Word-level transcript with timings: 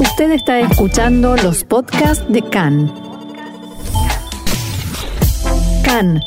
Usted 0.00 0.30
está 0.30 0.60
escuchando 0.60 1.36
los 1.36 1.64
podcasts 1.64 2.24
de 2.28 2.40
CAN. 2.42 2.92
CAN, 5.84 6.20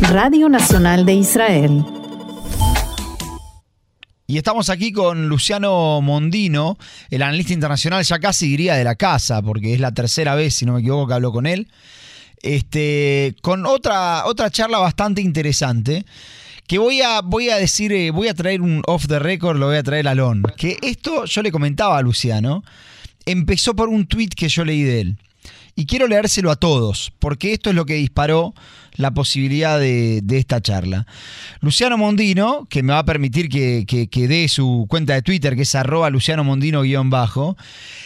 Radio 0.00 0.48
Nacional 0.48 1.04
de 1.04 1.14
Israel. 1.14 1.84
Y 4.26 4.38
estamos 4.38 4.70
aquí 4.70 4.92
con 4.92 5.28
Luciano 5.28 6.00
Mondino, 6.00 6.78
el 7.10 7.20
analista 7.20 7.52
internacional, 7.52 8.02
ya 8.02 8.18
casi 8.18 8.48
diría 8.48 8.76
de 8.76 8.84
la 8.84 8.94
casa, 8.94 9.42
porque 9.42 9.74
es 9.74 9.80
la 9.80 9.92
tercera 9.92 10.34
vez, 10.34 10.54
si 10.54 10.64
no 10.64 10.72
me 10.72 10.80
equivoco, 10.80 11.08
que 11.08 11.14
hablo 11.14 11.32
con 11.32 11.46
él. 11.46 11.68
Este, 12.42 13.36
con 13.42 13.66
otra, 13.66 14.24
otra 14.24 14.50
charla 14.50 14.78
bastante 14.78 15.20
interesante 15.20 16.06
que 16.70 16.78
voy 16.78 17.02
a, 17.02 17.20
voy 17.20 17.50
a 17.50 17.56
decir, 17.56 17.92
eh, 17.92 18.12
voy 18.12 18.28
a 18.28 18.34
traer 18.34 18.62
un 18.62 18.80
off 18.86 19.08
the 19.08 19.18
record, 19.18 19.56
lo 19.56 19.66
voy 19.66 19.76
a 19.76 19.82
traer 19.82 20.06
a 20.06 20.14
Lon. 20.14 20.44
Que 20.56 20.78
esto 20.82 21.24
yo 21.24 21.42
le 21.42 21.50
comentaba 21.50 21.98
a 21.98 22.00
Luciano, 22.00 22.62
empezó 23.26 23.74
por 23.74 23.88
un 23.88 24.06
tweet 24.06 24.28
que 24.28 24.48
yo 24.48 24.64
leí 24.64 24.84
de 24.84 25.00
él. 25.00 25.16
Y 25.74 25.86
quiero 25.86 26.06
leérselo 26.06 26.48
a 26.48 26.54
todos, 26.54 27.12
porque 27.18 27.52
esto 27.52 27.70
es 27.70 27.74
lo 27.74 27.86
que 27.86 27.94
disparó 27.94 28.54
la 29.00 29.12
posibilidad 29.12 29.80
de, 29.80 30.22
esta 30.30 30.60
charla. 30.60 31.06
Luciano 31.60 31.98
Mondino, 31.98 32.66
que 32.68 32.82
me 32.82 32.92
va 32.92 33.00
a 33.00 33.04
permitir 33.04 33.48
que, 33.48 33.84
que 33.86 34.28
dé 34.28 34.48
su 34.48 34.86
cuenta 34.88 35.14
de 35.14 35.22
Twitter, 35.22 35.56
que 35.56 35.62
es 35.62 35.74
arroba 35.74 36.10
Luciano 36.10 36.44
Mondino-bajo, 36.44 37.56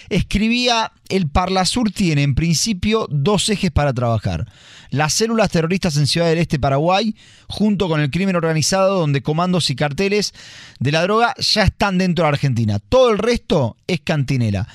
escribía, 0.09 0.93
el 1.09 1.29
Parlasur 1.29 1.91
tiene 1.91 2.23
en 2.23 2.35
principio 2.35 3.07
dos 3.11 3.49
ejes 3.49 3.71
para 3.71 3.93
trabajar. 3.93 4.47
Las 4.91 5.13
células 5.13 5.51
terroristas 5.51 5.97
en 5.97 6.07
Ciudad 6.07 6.29
del 6.29 6.39
Este, 6.39 6.59
Paraguay, 6.59 7.17
junto 7.49 7.89
con 7.89 8.01
el 8.01 8.11
crimen 8.11 8.37
organizado, 8.37 9.01
donde 9.01 9.23
comandos 9.23 9.71
y 9.71 9.77
carteles 9.77 10.33
de 10.79 10.93
la 10.93 11.03
droga 11.03 11.35
ya 11.39 11.65
están 11.65 11.99
dentro 11.99 12.25
de 12.25 12.31
Argentina. 12.31 12.79
Todo 12.79 13.11
el 13.11 13.19
resto 13.19 13.77
es 13.87 14.01
cantinela. 14.01 14.69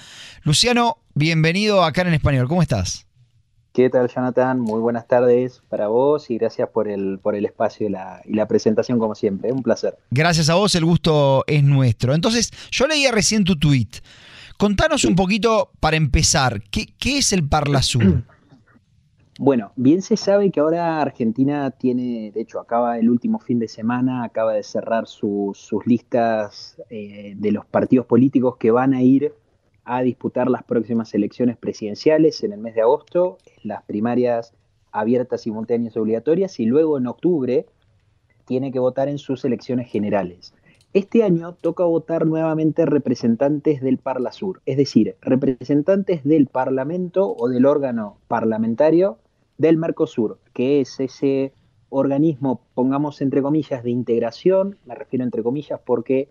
Luciano, 0.44 0.98
bienvenido 1.14 1.84
acá 1.84 2.02
en 2.02 2.14
Español. 2.14 2.48
¿Cómo 2.48 2.62
estás? 2.62 3.09
¿Qué 3.72 3.90
tal, 3.90 4.10
Jonathan? 4.10 4.60
Muy 4.60 4.80
buenas 4.80 5.08
tardes 5.08 5.62
para 5.70 5.88
vos 5.88 6.32
y 6.32 6.38
gracias 6.40 6.70
por 6.70 6.88
el, 6.88 7.20
por 7.20 7.36
el 7.36 7.46
espacio 7.46 7.88
y 7.88 7.92
la, 7.92 8.22
y 8.26 8.34
la 8.34 8.48
presentación, 8.48 8.98
como 8.98 9.14
siempre. 9.14 9.52
Un 9.52 9.62
placer. 9.62 9.96
Gracias 10.10 10.50
a 10.50 10.56
vos, 10.56 10.74
el 10.74 10.86
gusto 10.86 11.44
es 11.46 11.64
nuestro. 11.64 12.16
Entonces, 12.16 12.52
yo 12.72 12.88
leía 12.88 13.12
recién 13.12 13.44
tu 13.44 13.58
tweet. 13.58 13.90
Contanos 14.58 15.06
un 15.06 15.16
poquito, 15.16 15.72
para 15.80 15.98
empezar, 15.98 16.64
¿qué, 16.72 16.94
es 17.18 17.32
el 17.32 17.48
Parlasur? 17.48 18.24
Bueno, 19.42 19.72
bien 19.78 20.02
se 20.02 20.18
sabe 20.18 20.52
que 20.52 20.60
ahora 20.60 21.00
Argentina 21.00 21.72
tiene, 21.72 22.30
de 22.36 22.42
hecho, 22.42 22.60
acaba 22.60 23.00
el 23.00 23.10
último 23.10 23.40
fin 23.40 23.58
de 23.58 23.70
semana, 23.70 24.26
acaba 24.26 24.52
de 24.52 24.64
cerrar 24.64 25.08
sus 25.08 25.70
listas 25.86 26.76
eh, 26.90 27.36
de 27.38 27.52
los 27.54 27.66
partidos 27.66 28.06
políticos 28.06 28.58
que 28.60 28.70
van 28.70 28.94
a 28.94 29.02
ir 29.02 29.32
a 29.92 30.04
disputar 30.04 30.52
las 30.52 30.64
próximas 30.64 31.16
elecciones 31.16 31.58
presidenciales 31.58 32.44
en 32.44 32.54
el 32.54 32.60
mes 32.60 32.76
de 32.76 32.82
agosto, 32.82 33.40
las 33.64 33.82
primarias 33.82 34.54
abiertas, 34.92 35.42
simultáneas 35.42 35.96
y 35.96 36.00
obligatorias, 36.00 36.60
y 36.60 36.66
luego 36.66 37.00
en 37.00 37.08
octubre 37.08 37.66
tiene 38.46 38.72
que 38.72 38.78
votar 38.78 39.10
en 39.10 39.18
sus 39.18 39.44
elecciones 39.46 39.90
generales. 39.90 40.54
Este 40.94 41.24
año 41.24 41.54
toca 41.54 41.86
votar 41.86 42.28
nuevamente 42.28 42.86
representantes 42.86 43.82
del 43.82 43.98
Parla 43.98 44.32
Sur, 44.32 44.62
es 44.68 44.78
decir, 44.78 45.16
representantes 45.22 46.24
del 46.24 46.46
Parlamento 46.46 47.36
o 47.36 47.50
del 47.50 47.66
órgano 47.66 48.20
parlamentario 48.28 49.18
del 49.58 49.78
Mercosur, 49.78 50.38
que 50.54 50.82
es 50.82 51.00
ese 51.00 51.52
organismo, 51.90 52.62
pongamos 52.76 53.22
entre 53.22 53.42
comillas, 53.42 53.84
de 53.84 53.90
integración, 53.90 54.78
me 54.86 54.94
refiero 54.94 55.26
entre 55.26 55.42
comillas 55.42 55.80
porque 55.84 56.30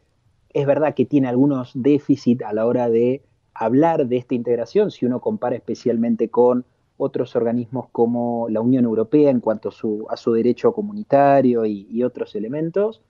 es 0.55 0.65
verdad 0.65 0.95
que 0.95 1.07
tiene 1.07 1.27
algunos 1.27 1.73
déficits 1.75 2.45
a 2.45 2.53
la 2.53 2.65
hora 2.65 2.89
de 2.89 3.23
hablar 3.59 4.07
de 4.07 4.17
esta 4.17 4.35
integración, 4.35 4.91
si 4.91 5.07
uno 5.07 5.21
compara 5.21 5.57
especialmente 5.57 6.29
con 6.29 6.65
otros 6.97 7.37
organismos 7.37 7.89
como 7.91 8.49
la 8.49 8.61
Unión 8.61 8.85
Europea 8.85 9.31
en 9.31 9.41
cuanto 9.41 9.69
a 9.69 10.17
su, 10.17 10.33
derecho 10.33 10.73
comunitario 10.73 11.65
y 11.65 12.03
otros 12.03 12.35
elementos, 12.35 13.03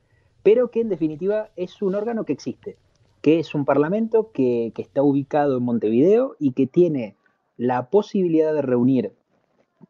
pero 0.42 0.70
que 0.70 0.80
en 0.80 0.88
definitiva 0.88 1.50
es 1.56 1.82
un 1.82 1.94
órgano 1.94 2.24
que 2.24 2.32
existe, 2.32 2.76
que 3.20 3.38
es 3.38 3.54
un 3.54 3.64
parlamento 3.64 4.30
que, 4.32 4.72
está 4.76 5.02
ubicado 5.02 5.58
en 5.58 5.64
Montevideo 5.64 6.36
y 6.38 6.52
que 6.52 6.66
tiene 6.66 7.16
la 7.56 7.90
posibilidad 7.90 8.54
de 8.54 8.62
reunir 8.62 9.12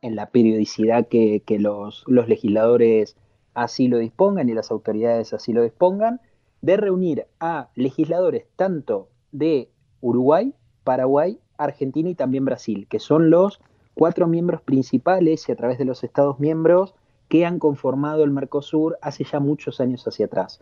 en 0.03 0.17
la 0.17 0.31
periodicidad 0.31 1.07
que, 1.09 1.43
los, 1.61 2.05
legisladores 2.09 3.17
así 3.55 3.89
lo 3.89 3.99
dispongan 3.99 4.49
y 4.49 4.55
las 4.55 4.71
autoridades 4.71 5.33
así 5.33 5.53
lo 5.53 5.63
dispongan, 5.63 6.21
de 6.61 6.77
reunir 6.77 7.27
a 7.39 7.71
legisladores 7.75 8.47
tanto 8.57 9.09
de 9.31 9.71
Uruguay, 10.01 10.55
Paraguay, 10.85 11.39
Argentina 11.57 12.09
y 12.09 12.15
también 12.15 12.45
Brasil, 12.45 12.87
que 12.89 13.01
son 13.01 13.31
los 13.31 13.61
cuatro 13.95 14.27
miembros 14.27 14.63
principales 14.63 15.49
y 15.49 15.53
a 15.53 15.57
través 15.57 15.79
de 15.79 15.85
los 15.85 16.05
estados 16.05 16.39
miembros 16.39 16.95
que 17.29 17.45
han 17.45 17.59
conformado 17.59 18.25
el 18.25 18.31
Mercosur 18.31 18.99
hace 19.03 19.25
ya 19.25 19.41
muchos 19.41 19.81
años 19.81 20.07
hacia 20.07 20.27
atrás. 20.27 20.61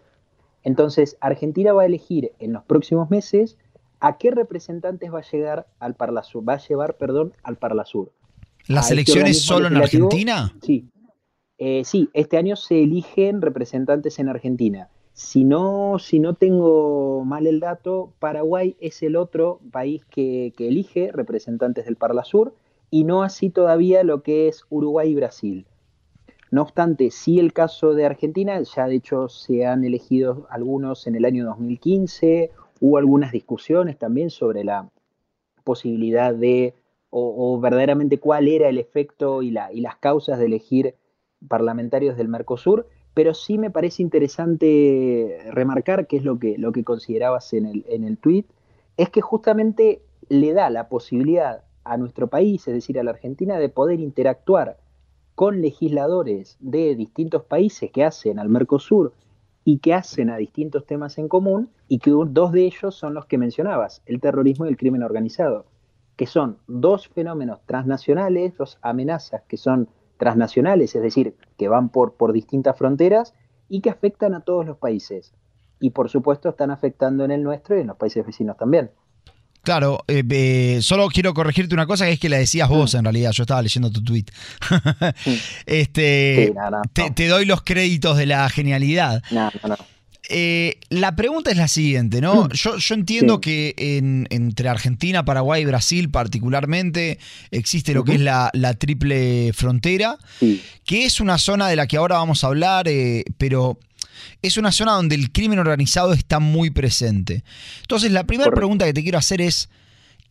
Entonces, 0.62 1.16
Argentina 1.20 1.72
va 1.72 1.82
a 1.82 1.86
elegir 1.86 2.32
en 2.38 2.52
los 2.52 2.64
próximos 2.64 3.10
meses 3.10 3.56
a 4.00 4.18
qué 4.18 4.30
representantes 4.30 5.12
va 5.12 5.20
a 5.20 5.30
llegar 5.30 5.66
al 5.78 5.94
Parlasur, 5.94 6.48
va 6.48 6.54
a 6.54 6.58
llevar, 6.58 6.96
perdón, 6.96 7.34
al 7.42 7.56
Parlasur. 7.56 8.12
¿Las 8.66 8.86
este 8.86 8.94
elecciones 8.94 9.42
solo 9.42 9.68
en 9.68 9.76
Argentina? 9.76 10.52
Sí. 10.62 10.88
Eh, 11.58 11.84
sí, 11.84 12.10
este 12.12 12.36
año 12.36 12.56
se 12.56 12.82
eligen 12.82 13.40
representantes 13.40 14.18
en 14.18 14.28
Argentina. 14.28 14.88
Si 15.16 15.44
no, 15.44 15.98
si 15.98 16.20
no 16.20 16.34
tengo 16.34 17.24
mal 17.24 17.46
el 17.46 17.58
dato, 17.58 18.12
Paraguay 18.18 18.76
es 18.80 19.02
el 19.02 19.16
otro 19.16 19.60
país 19.72 20.04
que, 20.04 20.52
elige 20.58 21.10
representantes 21.10 21.86
del 21.86 21.96
Parlasur 21.96 22.54
y 22.90 23.04
no 23.04 23.22
así 23.22 23.48
todavía 23.48 24.04
lo 24.04 24.22
que 24.22 24.46
es 24.46 24.66
Uruguay 24.68 25.12
y 25.12 25.14
Brasil. 25.14 25.66
No 26.50 26.60
obstante, 26.60 27.10
sí 27.10 27.38
el 27.38 27.54
caso 27.54 27.94
de 27.94 28.04
Argentina, 28.04 28.60
ya 28.60 28.88
de 28.88 28.96
hecho 28.96 29.30
se 29.30 29.64
han 29.64 29.86
elegido 29.86 30.46
algunos 30.50 31.06
en 31.06 31.14
el 31.14 31.24
año 31.24 31.46
2015, 31.46 32.50
hubo 32.82 32.98
algunas 32.98 33.32
discusiones 33.32 33.96
también 33.98 34.28
sobre 34.28 34.64
la 34.64 34.90
posibilidad 35.64 36.34
de, 36.34 36.74
o, 37.08 37.58
verdaderamente 37.58 38.20
cuál 38.20 38.48
era 38.48 38.68
el 38.68 38.76
efecto 38.76 39.40
y, 39.40 39.50
la, 39.50 39.72
y, 39.72 39.80
las 39.80 39.96
causas 39.96 40.38
de 40.38 40.44
elegir 40.44 40.94
parlamentarios 41.48 42.18
del 42.18 42.28
Mercosur, 42.28 42.86
pero 43.16 43.32
sí 43.32 43.56
me 43.56 43.70
parece 43.70 44.02
interesante 44.02 45.38
remarcar, 45.50 46.06
que 46.06 46.18
es 46.18 46.22
lo 46.22 46.38
que, 46.38 46.58
lo 46.58 46.70
que 46.70 46.84
considerabas 46.84 47.54
en 47.54 47.64
el, 47.64 47.82
en 47.88 48.04
el 48.04 48.18
tuit, 48.18 48.46
es 48.98 49.08
que 49.08 49.22
justamente 49.22 50.02
le 50.28 50.52
da 50.52 50.68
la 50.68 50.90
posibilidad 50.90 51.64
a 51.84 51.96
nuestro 51.96 52.26
país, 52.26 52.68
es 52.68 52.74
decir, 52.74 53.00
a 53.00 53.02
la 53.02 53.12
Argentina, 53.12 53.58
de 53.58 53.70
poder 53.70 54.00
interactuar 54.00 54.76
con 55.34 55.62
legisladores 55.62 56.58
de 56.60 56.94
distintos 56.94 57.42
países 57.42 57.90
que 57.90 58.04
hacen 58.04 58.38
al 58.38 58.50
Mercosur 58.50 59.14
y 59.64 59.78
que 59.78 59.94
hacen 59.94 60.28
a 60.28 60.36
distintos 60.36 60.84
temas 60.84 61.16
en 61.16 61.28
común, 61.28 61.70
y 61.88 62.00
que 62.00 62.10
dos 62.10 62.52
de 62.52 62.66
ellos 62.66 62.94
son 62.94 63.14
los 63.14 63.24
que 63.24 63.38
mencionabas, 63.38 64.02
el 64.04 64.20
terrorismo 64.20 64.66
y 64.66 64.68
el 64.68 64.76
crimen 64.76 65.02
organizado, 65.02 65.64
que 66.16 66.26
son 66.26 66.58
dos 66.66 67.08
fenómenos 67.08 67.62
transnacionales, 67.64 68.58
dos 68.58 68.76
amenazas 68.82 69.40
que 69.48 69.56
son 69.56 69.88
transnacionales, 70.18 70.94
es 70.94 71.02
decir, 71.02 71.36
que 71.56 71.68
van 71.68 71.88
por, 71.88 72.14
por 72.14 72.32
distintas 72.32 72.76
fronteras 72.76 73.34
y 73.68 73.80
que 73.80 73.90
afectan 73.90 74.34
a 74.34 74.40
todos 74.40 74.66
los 74.66 74.78
países. 74.78 75.32
Y 75.80 75.90
por 75.90 76.08
supuesto 76.08 76.48
están 76.48 76.70
afectando 76.70 77.24
en 77.24 77.30
el 77.30 77.42
nuestro 77.42 77.76
y 77.76 77.80
en 77.80 77.88
los 77.88 77.96
países 77.96 78.24
vecinos 78.24 78.56
también. 78.56 78.90
Claro, 79.66 80.04
eh, 80.06 80.78
solo 80.80 81.08
quiero 81.08 81.34
corregirte 81.34 81.74
una 81.74 81.88
cosa 81.88 82.06
que 82.06 82.12
es 82.12 82.20
que 82.20 82.28
la 82.28 82.38
decías 82.38 82.68
vos 82.68 82.94
mm. 82.94 82.98
en 82.98 83.04
realidad, 83.04 83.32
yo 83.32 83.42
estaba 83.42 83.60
leyendo 83.62 83.90
tu 83.90 84.02
tweet. 84.02 84.26
este, 85.66 86.54
te, 86.92 87.26
doy 87.26 87.44
los 87.46 87.62
créditos 87.62 88.16
de 88.16 88.26
la 88.26 88.48
genialidad. 88.48 89.24
Eh, 90.28 90.80
la 90.88 91.14
pregunta 91.14 91.50
es 91.50 91.56
la 91.56 91.68
siguiente, 91.68 92.20
¿no? 92.20 92.44
Mm. 92.44 92.52
Yo, 92.52 92.76
yo 92.78 92.94
entiendo 92.94 93.40
que 93.40 93.74
entre 94.30 94.68
Argentina, 94.68 95.24
Paraguay 95.24 95.62
y 95.62 95.66
Brasil 95.66 96.10
particularmente 96.10 97.18
existe 97.50 97.94
lo 97.94 98.04
que 98.04 98.14
es 98.14 98.20
la, 98.20 98.50
triple 98.78 99.52
frontera, 99.54 100.18
que 100.84 101.04
es 101.04 101.20
una 101.20 101.38
zona 101.38 101.68
de 101.68 101.76
la 101.76 101.86
que 101.86 101.96
ahora 101.96 102.16
vamos 102.16 102.42
a 102.42 102.48
hablar, 102.48 102.88
eh, 102.88 103.24
pero 103.38 103.78
es 104.42 104.56
una 104.56 104.72
zona 104.72 104.92
donde 104.92 105.14
el 105.14 105.30
crimen 105.30 105.58
organizado 105.58 106.12
está 106.12 106.40
muy 106.40 106.70
presente. 106.70 107.44
Entonces, 107.82 108.10
la 108.10 108.24
primera 108.24 108.50
pregunta 108.50 108.84
que 108.84 108.92
te 108.92 109.02
quiero 109.02 109.18
hacer 109.18 109.40
es, 109.40 109.68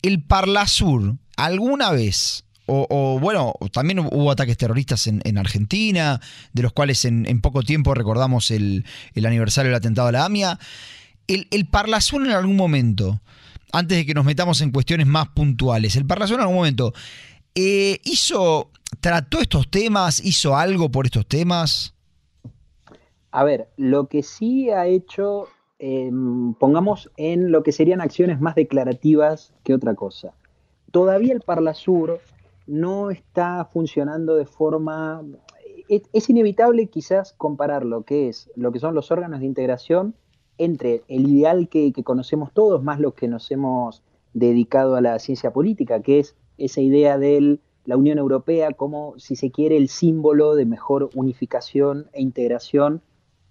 ¿el 0.02 0.22
Parlasur 0.22 1.16
alguna 1.36 1.90
vez, 1.90 2.44
o, 2.66 3.18
bueno, 3.20 3.54
también 3.72 4.00
hubo 4.00 4.30
ataques 4.30 4.56
terroristas 4.56 5.06
en, 5.06 5.38
Argentina, 5.38 6.20
de 6.52 6.62
los 6.62 6.72
cuales 6.72 7.04
en, 7.04 7.40
poco 7.40 7.62
tiempo 7.62 7.94
recordamos 7.94 8.50
el, 8.50 8.84
aniversario 9.16 9.70
del 9.70 9.76
atentado 9.76 10.08
a 10.08 10.12
la 10.12 10.24
AMIA, 10.24 10.58
el, 11.28 11.48
el 11.50 11.66
Parlasur 11.66 12.24
en 12.26 12.32
algún 12.32 12.56
momento, 12.56 13.20
antes 13.72 13.98
de 13.98 14.06
que 14.06 14.14
nos 14.14 14.24
metamos 14.24 14.60
en 14.60 14.70
cuestiones 14.70 15.06
más 15.06 15.28
puntuales, 15.28 15.96
el 15.96 16.06
Parlasur 16.06 16.36
en 16.36 16.42
algún 16.42 16.56
momento 16.56 16.92
eh, 17.58 18.00
hizo, 18.04 18.70
trató 19.00 19.40
estos 19.40 19.70
temas, 19.70 20.22
hizo 20.22 20.54
algo 20.54 20.90
por 20.90 21.06
estos 21.06 21.26
temas? 21.26 21.94
A 23.30 23.44
ver, 23.44 23.68
lo 23.78 24.08
que 24.08 24.22
sí 24.22 24.68
ha 24.68 24.86
hecho 24.86 25.48
em, 25.78 26.52
pongamos 26.52 27.10
en 27.16 27.50
lo 27.50 27.62
que 27.62 27.72
serían 27.72 28.02
acciones 28.02 28.42
más 28.42 28.54
declarativas 28.56 29.54
que 29.64 29.72
otra 29.72 29.94
cosa. 29.94 30.34
Todavía 30.90 31.32
el 31.32 31.40
Parlasur 31.40 32.20
no 32.66 33.10
está 33.10 33.64
funcionando 33.64 34.36
de 34.36 34.46
forma... 34.46 35.22
Es, 35.88 36.28
inevitable 36.28 36.88
quizás 36.88 37.32
comparar 37.32 37.84
lo 37.84 38.02
que, 38.02 38.28
es, 38.28 38.50
lo 38.56 38.72
que 38.72 38.80
son 38.80 38.94
los 38.94 39.12
órganos 39.12 39.38
de 39.38 39.46
integración 39.46 40.16
entre 40.58 41.04
el 41.06 41.28
ideal 41.28 41.68
que, 41.68 41.92
que 41.92 42.02
conocemos 42.02 42.52
todos, 42.52 42.82
más 42.82 42.98
los 42.98 43.14
que 43.14 43.28
nos 43.28 43.48
hemos 43.52 44.02
dedicado 44.34 44.96
a 44.96 45.00
la 45.00 45.18
ciencia 45.20 45.52
política, 45.52 46.02
que 46.02 46.18
es 46.18 46.34
esa 46.58 46.80
idea 46.80 47.18
de 47.18 47.60
la 47.84 47.96
Unión 47.96 48.18
Europea 48.18 48.72
como, 48.72 49.14
si 49.18 49.36
se 49.36 49.50
quiere, 49.50 49.76
el 49.76 49.88
símbolo 49.88 50.54
de 50.54 50.66
mejor 50.66 51.10
unificación 51.14 52.08
e 52.12 52.20
integración, 52.20 53.00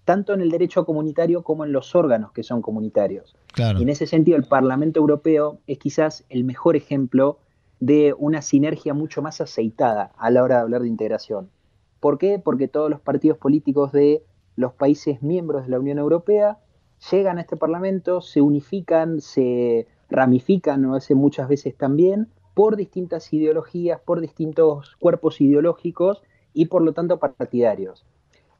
tanto 0.04 0.34
en 0.34 0.40
el 0.40 0.50
derecho 0.50 0.84
comunitario 0.84 1.42
como 1.42 1.64
en 1.64 1.72
los 1.72 1.94
órganos 1.94 2.32
que 2.32 2.42
son 2.42 2.62
comunitarios. 2.62 3.34
Y 3.56 3.82
en 3.82 3.88
ese 3.88 4.06
sentido, 4.06 4.36
el 4.36 4.44
Parlamento 4.44 5.00
Europeo 5.00 5.58
es 5.66 5.78
quizás 5.78 6.24
el 6.28 6.44
mejor 6.44 6.76
ejemplo 6.76 7.38
de 7.80 8.14
una 8.18 8.42
sinergia 8.42 8.94
mucho 8.94 9.22
más 9.22 9.40
aceitada 9.40 10.12
a 10.16 10.30
la 10.30 10.42
hora 10.42 10.56
de 10.56 10.62
hablar 10.62 10.82
de 10.82 10.88
integración. 10.88 11.50
¿Por 12.00 12.18
qué? 12.18 12.38
Porque 12.38 12.68
todos 12.68 12.90
los 12.90 13.00
partidos 13.00 13.38
políticos 13.38 13.92
de 13.92 14.22
los 14.56 14.72
países 14.72 15.22
miembros 15.22 15.64
de 15.64 15.70
la 15.70 15.78
Unión 15.78 15.98
Europea 15.98 16.58
llegan 17.10 17.38
a 17.38 17.42
este 17.42 17.56
Parlamento, 17.56 18.20
se 18.20 18.40
unifican, 18.40 19.20
se 19.20 19.86
ramifican, 20.08 20.82
¿no? 20.82 20.94
hace 20.94 21.14
muchas 21.14 21.48
veces 21.48 21.76
también, 21.76 22.28
por 22.54 22.76
distintas 22.76 23.32
ideologías, 23.32 24.00
por 24.00 24.20
distintos 24.20 24.96
cuerpos 24.96 25.40
ideológicos 25.40 26.22
y 26.54 26.66
por 26.66 26.82
lo 26.82 26.94
tanto 26.94 27.18
partidarios. 27.18 28.06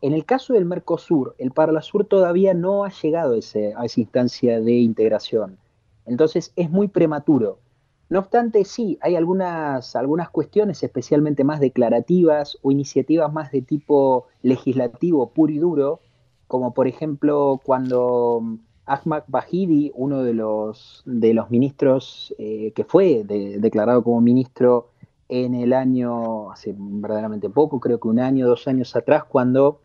En 0.02 0.12
el 0.12 0.26
caso 0.26 0.52
del 0.52 0.66
Mercosur, 0.66 1.34
el 1.38 1.52
Parlasur 1.52 2.04
todavía 2.04 2.52
no 2.52 2.84
ha 2.84 2.90
llegado 2.90 3.34
a 3.34 3.38
esa 3.38 4.00
instancia 4.00 4.60
de 4.60 4.72
integración. 4.72 5.58
Entonces 6.04 6.52
es 6.56 6.70
muy 6.70 6.88
prematuro. 6.88 7.58
No 8.08 8.20
obstante, 8.20 8.64
sí, 8.64 8.98
hay 9.00 9.16
algunas, 9.16 9.96
algunas 9.96 10.30
cuestiones 10.30 10.82
especialmente 10.82 11.42
más 11.42 11.58
declarativas 11.58 12.56
o 12.62 12.70
iniciativas 12.70 13.32
más 13.32 13.50
de 13.50 13.62
tipo 13.62 14.26
legislativo 14.42 15.30
puro 15.30 15.52
y 15.52 15.58
duro, 15.58 16.00
como 16.46 16.72
por 16.72 16.86
ejemplo 16.86 17.60
cuando 17.64 18.58
Ahmad 18.86 19.24
Bahidi, 19.26 19.90
uno 19.96 20.22
de 20.22 20.34
los, 20.34 21.02
de 21.04 21.34
los 21.34 21.50
ministros 21.50 22.32
eh, 22.38 22.72
que 22.76 22.84
fue 22.84 23.24
declarado 23.24 24.04
como 24.04 24.20
ministro 24.20 24.90
en 25.28 25.56
el 25.56 25.72
año, 25.72 26.52
hace 26.52 26.76
verdaderamente 26.78 27.50
poco, 27.50 27.80
creo 27.80 27.98
que 27.98 28.06
un 28.06 28.20
año, 28.20 28.46
dos 28.46 28.68
años 28.68 28.94
atrás, 28.94 29.24
cuando 29.24 29.80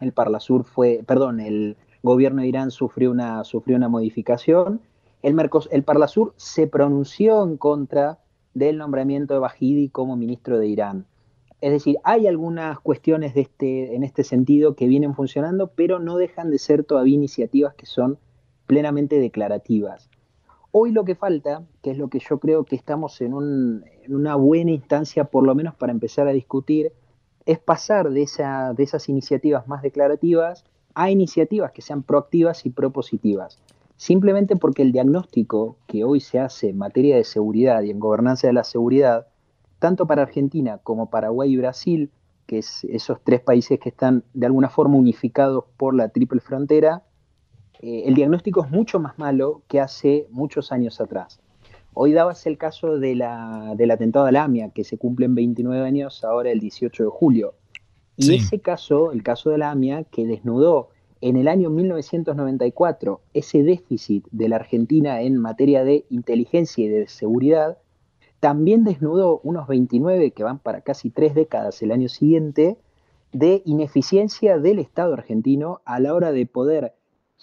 el 0.00 0.12
Parlasur 0.12 0.64
fue, 0.64 1.02
perdón, 1.06 1.40
el 1.40 1.78
gobierno 2.02 2.42
de 2.42 2.48
Irán 2.48 2.70
sufrió 2.70 3.10
una, 3.10 3.42
sufrió 3.44 3.78
una 3.78 3.88
modificación 3.88 4.82
el, 5.22 5.36
el 5.70 5.82
Parlasur 5.82 6.34
se 6.36 6.66
pronunció 6.66 7.42
en 7.42 7.56
contra 7.56 8.18
del 8.54 8.78
nombramiento 8.78 9.34
de 9.34 9.40
Bahidi 9.40 9.88
como 9.88 10.16
ministro 10.16 10.58
de 10.58 10.66
Irán. 10.66 11.06
Es 11.60 11.72
decir, 11.72 11.96
hay 12.04 12.26
algunas 12.26 12.78
cuestiones 12.80 13.32
este, 13.36 13.94
en 13.94 14.04
este 14.04 14.24
sentido 14.24 14.76
que 14.76 14.86
vienen 14.86 15.14
funcionando, 15.14 15.68
pero 15.74 15.98
no 15.98 16.16
dejan 16.16 16.50
de 16.50 16.58
ser 16.58 16.84
todavía 16.84 17.14
iniciativas 17.14 17.74
que 17.74 17.86
son 17.86 18.18
plenamente 18.66 19.18
declarativas. 19.18 20.10
Hoy 20.70 20.92
lo 20.92 21.04
que 21.04 21.14
falta, 21.14 21.64
que 21.82 21.90
es 21.90 21.98
lo 21.98 22.08
que 22.08 22.18
yo 22.18 22.38
creo 22.38 22.64
que 22.64 22.76
estamos 22.76 23.20
en, 23.22 23.32
una 23.34 24.36
buena 24.36 24.70
instancia, 24.70 25.24
por 25.24 25.44
lo 25.44 25.54
menos 25.54 25.74
para 25.74 25.92
empezar 25.92 26.28
a 26.28 26.32
discutir, 26.32 26.92
es 27.46 27.58
pasar 27.58 28.10
de 28.10 28.22
esas 28.22 29.08
iniciativas 29.08 29.66
más 29.68 29.82
declarativas 29.82 30.64
a 30.94 31.10
iniciativas 31.10 31.72
que 31.72 31.82
sean 31.82 32.02
proactivas 32.02 32.66
y 32.66 32.70
propositivas 32.70 33.58
simplemente 33.96 34.56
porque 34.56 34.82
el 34.82 34.92
diagnóstico 34.92 35.78
que 35.86 36.04
hoy 36.04 36.20
se 36.20 36.38
hace 36.38 36.70
en 36.70 36.78
materia 36.78 37.16
de 37.16 37.24
seguridad 37.24 37.82
y 37.82 37.90
en 37.90 37.98
gobernanza 37.98 38.46
de 38.46 38.52
la 38.52 38.64
seguridad, 38.64 39.26
tanto 39.78 40.06
para 40.06 40.22
Argentina 40.22 40.78
como 40.82 41.10
Paraguay 41.10 41.52
y 41.52 41.56
Brasil, 41.56 42.10
que 42.46 42.58
es 42.58 42.84
esos 42.84 43.20
tres 43.22 43.40
países 43.40 43.80
que 43.80 43.88
están 43.88 44.24
de 44.34 44.46
alguna 44.46 44.68
forma 44.68 44.96
unificados 44.96 45.64
por 45.76 45.94
la 45.94 46.10
triple 46.10 46.40
frontera, 46.40 47.02
eh, 47.80 48.04
el 48.06 48.14
diagnóstico 48.14 48.64
es 48.64 48.70
mucho 48.70 49.00
más 49.00 49.18
malo 49.18 49.62
que 49.68 49.80
hace 49.80 50.26
muchos 50.30 50.72
años 50.72 51.00
atrás. 51.00 51.40
Hoy 51.92 52.12
dabas 52.12 52.46
el 52.46 52.58
caso 52.58 52.98
de 52.98 53.14
la, 53.14 53.74
del 53.76 53.90
atentado 53.90 54.26
a 54.26 54.32
la 54.32 54.44
AMIA, 54.44 54.70
que 54.70 54.84
se 54.84 54.98
cumplen 54.98 55.34
29 55.34 55.86
años 55.86 56.24
ahora 56.24 56.50
el 56.50 56.60
18 56.60 57.04
de 57.04 57.08
julio. 57.08 57.54
Y 58.18 58.34
ese 58.34 58.60
caso, 58.60 59.12
el 59.12 59.22
caso 59.22 59.50
de 59.50 59.58
la 59.58 59.70
AMIA, 59.70 60.04
que 60.04 60.26
desnudó 60.26 60.90
en 61.20 61.36
el 61.36 61.48
año 61.48 61.70
1994 61.70 63.20
ese 63.32 63.62
déficit 63.62 64.26
de 64.30 64.48
la 64.48 64.56
Argentina 64.56 65.22
en 65.22 65.38
materia 65.38 65.84
de 65.84 66.04
inteligencia 66.10 66.84
y 66.84 66.88
de 66.88 67.08
seguridad 67.08 67.78
también 68.40 68.84
desnudó 68.84 69.40
unos 69.42 69.66
29 69.66 70.32
que 70.32 70.44
van 70.44 70.58
para 70.58 70.82
casi 70.82 71.10
tres 71.10 71.34
décadas 71.34 71.80
el 71.82 71.92
año 71.92 72.08
siguiente 72.08 72.76
de 73.32 73.62
ineficiencia 73.64 74.58
del 74.58 74.78
Estado 74.78 75.14
argentino 75.14 75.80
a 75.84 76.00
la 76.00 76.14
hora 76.14 76.32
de 76.32 76.46
poder 76.46 76.94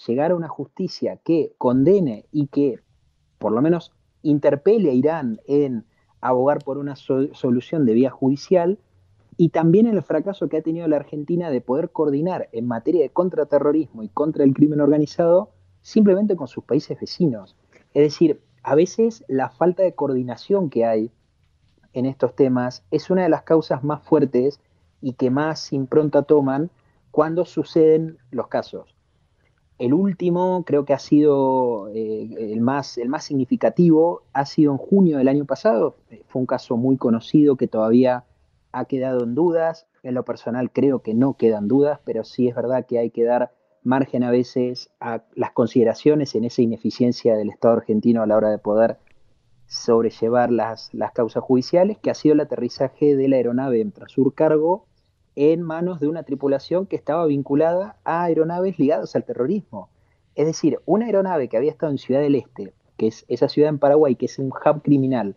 llegar 0.07 0.31
a 0.31 0.35
una 0.35 0.47
justicia 0.47 1.17
que 1.17 1.53
condene 1.57 2.25
y 2.31 2.47
que 2.47 2.79
por 3.37 3.51
lo 3.51 3.61
menos 3.61 3.91
interpele 4.21 4.91
a 4.91 4.93
Irán 4.93 5.39
en 5.45 5.85
abogar 6.21 6.63
por 6.63 6.77
una 6.77 6.95
solución 6.95 7.85
de 7.85 7.93
vía 7.93 8.09
judicial 8.09 8.79
y 9.37 9.49
también 9.49 9.87
el 9.87 10.01
fracaso 10.03 10.49
que 10.49 10.57
ha 10.57 10.61
tenido 10.61 10.87
la 10.87 10.97
Argentina 10.97 11.49
de 11.49 11.61
poder 11.61 11.91
coordinar 11.91 12.49
en 12.51 12.67
materia 12.67 13.01
de 13.01 13.09
contraterrorismo 13.09 14.03
y 14.03 14.09
contra 14.09 14.43
el 14.43 14.53
crimen 14.53 14.81
organizado 14.81 15.51
simplemente 15.81 16.35
con 16.35 16.47
sus 16.47 16.63
países 16.63 16.99
vecinos. 16.99 17.55
Es 17.93 18.03
decir, 18.03 18.41
a 18.63 18.75
veces 18.75 19.23
la 19.27 19.49
falta 19.49 19.83
de 19.83 19.93
coordinación 19.93 20.69
que 20.69 20.85
hay 20.85 21.11
en 21.93 22.05
estos 22.05 22.35
temas 22.35 22.83
es 22.91 23.09
una 23.09 23.23
de 23.23 23.29
las 23.29 23.43
causas 23.43 23.83
más 23.83 24.01
fuertes 24.03 24.59
y 25.01 25.13
que 25.13 25.29
más 25.29 25.73
impronta 25.73 26.23
toman 26.23 26.71
cuando 27.11 27.45
suceden 27.45 28.17
los 28.31 28.47
casos. 28.47 28.95
El 29.77 29.93
último 29.93 30.63
creo 30.65 30.85
que 30.85 30.93
ha 30.93 30.99
sido 30.99 31.89
eh, 31.89 32.29
el, 32.39 32.61
más, 32.61 32.97
el 32.97 33.09
más 33.09 33.25
significativo, 33.25 34.23
ha 34.31 34.45
sido 34.45 34.71
en 34.71 34.77
junio 34.77 35.17
del 35.17 35.27
año 35.27 35.45
pasado, 35.45 35.95
fue 36.27 36.39
un 36.39 36.45
caso 36.45 36.77
muy 36.77 36.97
conocido 36.97 37.57
que 37.57 37.67
todavía 37.67 38.23
ha 38.73 38.85
quedado 38.85 39.23
en 39.23 39.35
dudas. 39.35 39.87
En 40.03 40.15
lo 40.15 40.25
personal 40.25 40.71
creo 40.71 40.99
que 40.99 41.13
no 41.13 41.35
quedan 41.35 41.67
dudas, 41.69 41.99
pero 42.03 42.25
sí 42.25 42.49
es 42.49 42.55
verdad 42.55 42.85
que 42.85 42.99
hay 42.99 43.11
que 43.11 43.23
dar 43.23 43.53
margen 43.83 44.23
a 44.23 44.31
veces 44.31 44.89
a 44.99 45.23
las 45.35 45.51
consideraciones 45.51 46.35
en 46.35 46.43
esa 46.43 46.61
ineficiencia 46.61 47.35
del 47.35 47.49
Estado 47.49 47.75
argentino 47.75 48.21
a 48.21 48.27
la 48.27 48.35
hora 48.35 48.49
de 48.49 48.57
poder 48.57 48.97
sobrellevar 49.67 50.51
las, 50.51 50.93
las 50.93 51.11
causas 51.11 51.43
judiciales, 51.43 51.97
que 51.97 52.11
ha 52.11 52.13
sido 52.13 52.33
el 52.33 52.41
aterrizaje 52.41 53.15
de 53.15 53.27
la 53.27 53.37
aeronave 53.37 53.81
Entrasur 53.81 54.33
Cargo 54.33 54.85
en 55.35 55.61
manos 55.61 55.99
de 55.99 56.07
una 56.07 56.23
tripulación 56.23 56.85
que 56.85 56.95
estaba 56.95 57.25
vinculada 57.25 57.97
a 58.03 58.23
aeronaves 58.23 58.77
ligadas 58.77 59.15
al 59.15 59.23
terrorismo. 59.23 59.89
Es 60.35 60.45
decir, 60.45 60.79
una 60.85 61.05
aeronave 61.05 61.47
que 61.47 61.57
había 61.57 61.71
estado 61.71 61.91
en 61.91 61.97
Ciudad 61.97 62.21
del 62.21 62.35
Este, 62.35 62.73
que 62.97 63.07
es 63.07 63.25
esa 63.27 63.49
ciudad 63.49 63.69
en 63.69 63.79
Paraguay, 63.79 64.15
que 64.15 64.27
es 64.27 64.39
un 64.39 64.47
hub 64.47 64.81
criminal, 64.81 65.35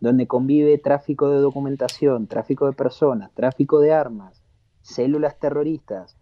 donde 0.00 0.26
convive 0.26 0.78
tráfico 0.78 1.30
de 1.30 1.38
documentación, 1.38 2.26
tráfico 2.26 2.66
de 2.66 2.72
personas, 2.72 3.32
tráfico 3.32 3.80
de 3.80 3.92
armas, 3.92 4.42
células 4.82 5.38
terroristas, 5.38 6.16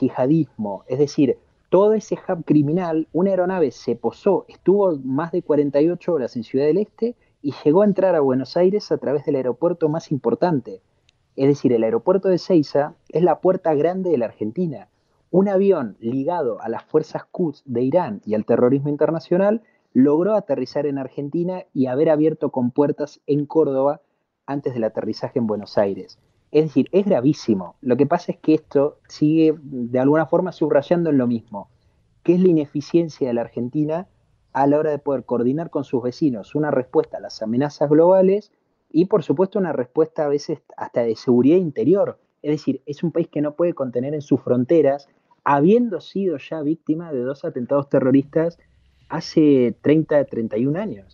yihadismo, 0.00 0.84
es 0.86 0.98
decir, 0.98 1.38
todo 1.70 1.94
ese 1.94 2.18
hub 2.28 2.44
criminal, 2.44 3.06
una 3.12 3.30
aeronave 3.30 3.70
se 3.70 3.94
posó, 3.94 4.44
estuvo 4.48 4.98
más 5.04 5.30
de 5.30 5.42
48 5.42 6.12
horas 6.12 6.36
en 6.36 6.42
Ciudad 6.42 6.66
del 6.66 6.78
Este 6.78 7.14
y 7.42 7.54
llegó 7.64 7.82
a 7.82 7.86
entrar 7.86 8.16
a 8.16 8.20
Buenos 8.20 8.56
Aires 8.56 8.90
a 8.90 8.98
través 8.98 9.24
del 9.24 9.36
aeropuerto 9.36 9.88
más 9.88 10.10
importante. 10.10 10.82
Es 11.36 11.46
decir, 11.46 11.72
el 11.72 11.84
aeropuerto 11.84 12.28
de 12.28 12.38
Ceiza 12.38 12.94
es 13.08 13.22
la 13.22 13.40
puerta 13.40 13.72
grande 13.74 14.10
de 14.10 14.18
la 14.18 14.26
Argentina. 14.26 14.88
Un 15.30 15.48
avión 15.48 15.96
ligado 16.00 16.60
a 16.60 16.68
las 16.68 16.82
fuerzas 16.82 17.22
Quds 17.30 17.62
de 17.64 17.82
Irán 17.82 18.20
y 18.26 18.34
al 18.34 18.44
terrorismo 18.44 18.88
internacional 18.88 19.62
logró 19.92 20.34
aterrizar 20.34 20.86
en 20.86 20.98
Argentina 20.98 21.64
y 21.74 21.86
haber 21.86 22.10
abierto 22.10 22.50
con 22.50 22.70
puertas 22.70 23.20
en 23.26 23.46
Córdoba 23.46 24.00
antes 24.46 24.74
del 24.74 24.84
aterrizaje 24.84 25.38
en 25.38 25.46
Buenos 25.46 25.78
Aires. 25.78 26.18
Es 26.52 26.64
decir, 26.64 26.88
es 26.92 27.06
gravísimo. 27.06 27.76
Lo 27.80 27.96
que 27.96 28.06
pasa 28.06 28.32
es 28.32 28.38
que 28.38 28.54
esto 28.54 28.98
sigue 29.08 29.54
de 29.62 29.98
alguna 29.98 30.26
forma 30.26 30.52
subrayando 30.52 31.10
en 31.10 31.18
lo 31.18 31.26
mismo, 31.26 31.68
que 32.22 32.34
es 32.34 32.40
la 32.40 32.48
ineficiencia 32.48 33.28
de 33.28 33.34
la 33.34 33.42
Argentina 33.42 34.08
a 34.52 34.66
la 34.66 34.78
hora 34.78 34.90
de 34.90 34.98
poder 34.98 35.24
coordinar 35.24 35.70
con 35.70 35.84
sus 35.84 36.02
vecinos 36.02 36.54
una 36.54 36.72
respuesta 36.72 37.18
a 37.18 37.20
las 37.20 37.40
amenazas 37.40 37.88
globales 37.88 38.50
y 38.90 39.04
por 39.04 39.22
supuesto 39.22 39.60
una 39.60 39.72
respuesta 39.72 40.24
a 40.24 40.28
veces 40.28 40.60
hasta 40.76 41.02
de 41.02 41.14
seguridad 41.14 41.56
interior. 41.56 42.18
Es 42.42 42.50
decir, 42.50 42.82
es 42.86 43.04
un 43.04 43.12
país 43.12 43.28
que 43.28 43.42
no 43.42 43.54
puede 43.54 43.74
contener 43.74 44.14
en 44.14 44.22
sus 44.22 44.40
fronteras, 44.40 45.08
habiendo 45.44 46.00
sido 46.00 46.36
ya 46.38 46.62
víctima 46.62 47.12
de 47.12 47.20
dos 47.20 47.44
atentados 47.44 47.88
terroristas 47.88 48.58
hace 49.10 49.74
30, 49.82 50.24
31 50.24 50.80
años. 50.80 51.06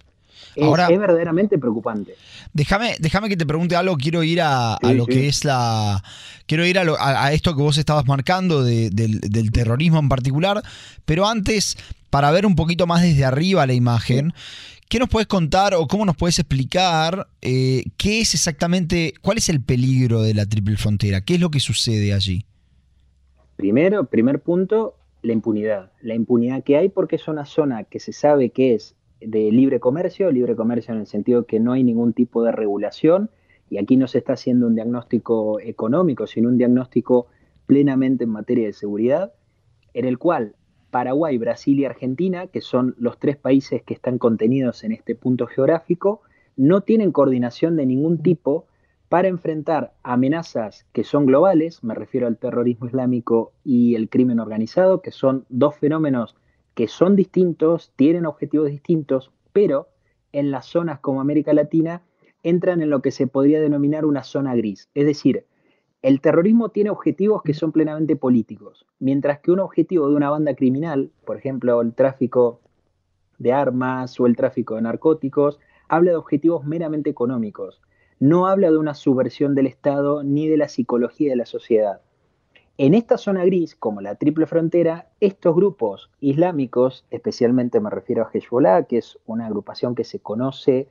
Es, 0.55 0.99
verdaderamente 0.99 1.59
preocupante. 1.59 2.15
Déjame, 2.53 2.97
déjame 2.99 3.29
que 3.29 3.37
te 3.37 3.45
pregunte 3.45 3.77
algo, 3.77 3.97
quiero 3.97 4.23
ir 4.23 4.41
a, 4.41 4.79
lo 4.83 5.05
que 5.07 5.29
es 5.29 5.45
la. 5.45 6.03
Quiero 6.47 6.65
ir 6.65 6.79
a, 6.79 7.33
esto 7.33 7.55
que 7.55 7.63
vos 7.63 7.77
estabas 7.77 8.07
marcando 8.07 8.65
del, 8.65 9.51
terrorismo 9.53 9.99
en 9.99 10.09
particular, 10.09 10.63
pero 11.05 11.27
antes, 11.27 11.77
para 12.09 12.31
ver 12.31 12.47
un 12.47 12.55
poquito 12.55 12.87
más 12.87 13.03
desde 13.03 13.25
arriba 13.25 13.67
la 13.67 13.75
imagen. 13.75 14.33
¿Qué 14.89 15.01
nos 15.01 15.09
puedes 15.09 15.27
contar 15.27 15.75
o 15.75 15.89
cómo 15.89 16.05
nos 16.05 16.17
puedes 16.17 16.39
explicar 16.39 17.27
eh, 17.43 17.83
qué 17.97 18.21
es 18.21 18.35
exactamente, 18.35 19.15
cuál 19.21 19.39
es 19.39 19.49
el 19.49 19.61
peligro 19.61 20.23
de 20.23 20.33
la 20.33 20.47
triple 20.47 20.77
frontera? 20.77 21.23
¿Qué 21.23 21.35
es 21.35 21.41
lo 21.41 21.51
que 21.51 21.59
sucede 21.59 22.15
allí? 22.15 22.47
Primero, 23.57 24.05
primer 24.05 24.41
punto, 24.41 24.95
la 25.27 25.33
impunidad. 25.33 25.91
La 26.01 26.15
impunidad 26.15 26.63
que 26.63 26.77
hay 26.77 26.89
porque 26.89 27.17
es 27.17 27.27
una 27.29 27.45
zona 27.45 27.85
que 27.85 27.99
se 27.99 28.13
sabe 28.13 28.51
que 28.51 28.75
es 28.75 28.95
de 29.21 29.51
libre 29.51 29.81
comercio, 29.81 30.31
libre 30.31 30.55
comercio 30.55 30.95
en 30.95 31.01
el 31.01 31.07
sentido 31.07 31.47
que 31.47 31.59
no 31.59 31.73
hay 31.73 31.83
ningún 31.83 32.13
tipo 32.13 32.45
de 32.45 32.53
regulación 32.53 33.31
y 33.69 33.79
aquí 33.79 33.97
no 33.97 34.07
se 34.07 34.19
está 34.19 34.35
haciendo 34.35 34.69
un 34.69 34.77
diagnóstico 34.77 35.59
económico, 35.59 36.27
sino 36.27 36.49
un 36.49 36.59
diagnóstico 36.59 37.27
plenamente 37.67 38.25
en 38.25 38.31
materia 38.31 38.67
de 38.67 38.73
seguridad, 38.73 39.33
en 39.95 40.05
el 40.05 40.19
cual 40.19 40.55
Paraguay, 40.93 41.37
Brasil 41.39 41.81
y 41.81 41.85
Argentina, 41.85 42.47
que 42.47 42.61
son 42.61 42.95
los 42.99 43.19
tres 43.19 43.37
países 43.37 43.83
que 43.83 43.95
están 43.95 44.19
contenidos 44.19 44.85
en 44.85 44.93
este 44.93 45.17
punto 45.17 45.49
geográfico, 45.49 46.21
no 46.57 46.83
tienen 46.83 47.11
coordinación 47.11 47.75
de 47.77 47.87
ningún 47.87 48.23
tipo 48.23 48.67
para 49.09 49.29
enfrentar 49.29 49.95
amenazas 50.03 50.87
que 50.93 51.05
son 51.05 51.27
globales, 51.27 51.85
me 51.85 51.95
refiero 51.95 52.27
al 52.27 52.39
terrorismo 52.39 52.87
islámico 52.87 53.53
y 53.65 53.95
el 53.95 54.09
crimen 54.09 54.41
organizado, 54.41 55.01
que 55.01 55.13
son 55.13 55.47
dos 55.49 55.77
fenómenos 55.77 56.37
que 56.75 56.89
son 56.89 57.17
distintos, 57.17 57.93
tienen 57.97 58.27
objetivos 58.27 58.69
distintos, 58.69 59.33
pero 59.53 59.89
en 60.33 60.51
las 60.51 60.67
zonas 60.67 61.01
como 61.01 61.23
América 61.23 61.55
Latina 61.55 62.03
entran 62.43 62.83
en 62.83 62.91
lo 62.91 63.01
que 63.01 63.11
se 63.11 63.27
podría 63.27 63.61
denominar 63.61 64.05
una 64.05 64.23
zona 64.23 64.55
gris. 64.55 64.91
Es 64.95 65.07
decir, 65.07 65.47
el 66.03 66.21
terrorismo 66.21 66.69
tiene 66.69 66.91
objetivos 66.91 67.43
que 67.43 67.55
son 67.55 67.73
plenamente 67.73 68.15
políticos, 68.15 68.87
mientras 68.99 69.41
que 69.41 69.51
un 69.51 69.61
objetivo 69.61 70.09
de 70.09 70.17
una 70.17 70.31
banda 70.31 70.55
criminal, 70.55 71.11
por 71.25 71.39
ejemplo, 71.39 71.81
el 71.81 71.95
tráfico 71.95 72.61
de 73.39 73.53
armas 73.53 74.21
o 74.21 74.27
el 74.27 74.37
tráfico 74.37 74.75
de 74.75 74.83
narcóticos, 74.83 75.59
habla 75.89 76.11
de 76.11 76.17
objetivos 76.17 76.65
meramente 76.65 77.09
económicos. 77.09 77.81
No 78.19 78.47
habla 78.47 78.71
de 78.71 78.79
una 78.79 78.95
subversión 78.95 79.55
del 79.55 79.67
Estado 79.67 80.23
ni 80.23 80.49
de 80.49 80.57
la 80.57 80.69
psicología 80.69 81.31
de 81.31 81.37
la 81.37 81.47
sociedad. 81.47 82.01
En 82.79 82.95
esta 82.95 83.19
zona 83.19 83.45
gris, 83.45 83.75
como 83.75 84.01
la 84.01 84.17
triple 84.17 84.47
frontera, 84.47 85.09
estos 85.21 85.55
grupos 85.55 86.11
islámicos, 86.21 87.05
especialmente 87.11 87.81
me 87.81 87.91
refiero 87.91 88.23
a 88.23 88.31
Hezbollah, 88.31 88.85
que 88.85 88.99
es 88.99 89.19
una 89.27 89.47
agrupación 89.47 89.95
que 89.95 90.05
se 90.05 90.19
conoce, 90.19 90.89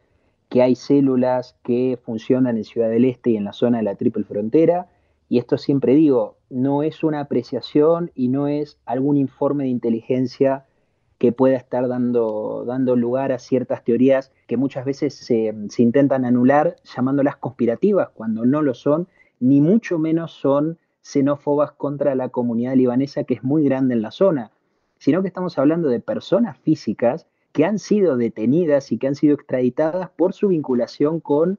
que 0.49 0.61
hay 0.61 0.75
células 0.75 1.57
que 1.63 1.99
funcionan 2.03 2.57
en 2.57 2.63
Ciudad 2.63 2.89
del 2.89 3.05
Este 3.05 3.31
y 3.31 3.37
en 3.37 3.43
la 3.43 3.53
zona 3.53 3.77
de 3.77 3.83
la 3.83 3.95
triple 3.95 4.23
frontera, 4.23 4.87
y 5.27 5.39
esto 5.39 5.57
siempre 5.57 5.95
digo, 5.95 6.37
no 6.49 6.83
es 6.83 7.03
una 7.03 7.19
apreciación 7.19 8.11
y 8.13 8.27
no 8.27 8.47
es 8.47 8.77
algún 8.85 9.17
informe 9.17 9.63
de 9.63 9.71
inteligencia 9.71 10.65
que 11.25 11.31
pueda 11.31 11.57
estar 11.57 11.87
dando, 11.87 12.65
dando 12.67 12.95
lugar 12.95 13.31
a 13.31 13.39
ciertas 13.39 13.83
teorías 13.83 14.31
que 14.45 14.57
muchas 14.57 14.85
veces 14.85 15.15
se, 15.15 15.55
intentan 15.79 16.23
anular 16.23 16.75
llamándolas 16.83 17.35
conspirativas 17.37 18.09
cuando 18.13 18.45
no 18.45 18.61
lo 18.61 18.75
son, 18.75 19.07
ni 19.39 19.59
mucho 19.59 19.97
menos 19.97 20.33
son 20.33 20.77
xenófobas 21.01 21.71
contra 21.71 22.13
la 22.13 22.29
comunidad 22.29 22.75
libanesa 22.75 23.23
que 23.23 23.33
es 23.33 23.43
muy 23.43 23.63
grande 23.63 23.95
en 23.95 24.03
la 24.03 24.11
zona, 24.11 24.51
sino 24.99 25.23
que 25.23 25.27
estamos 25.29 25.57
hablando 25.57 25.89
de 25.89 25.99
personas 25.99 26.59
físicas 26.59 27.25
que 27.53 27.65
han 27.65 27.79
sido 27.79 28.17
detenidas 28.17 28.91
y 28.91 28.99
que 28.99 29.07
han 29.07 29.15
sido 29.15 29.33
extraditadas 29.33 30.11
por 30.11 30.33
su 30.33 30.49
vinculación 30.49 31.19
con 31.21 31.57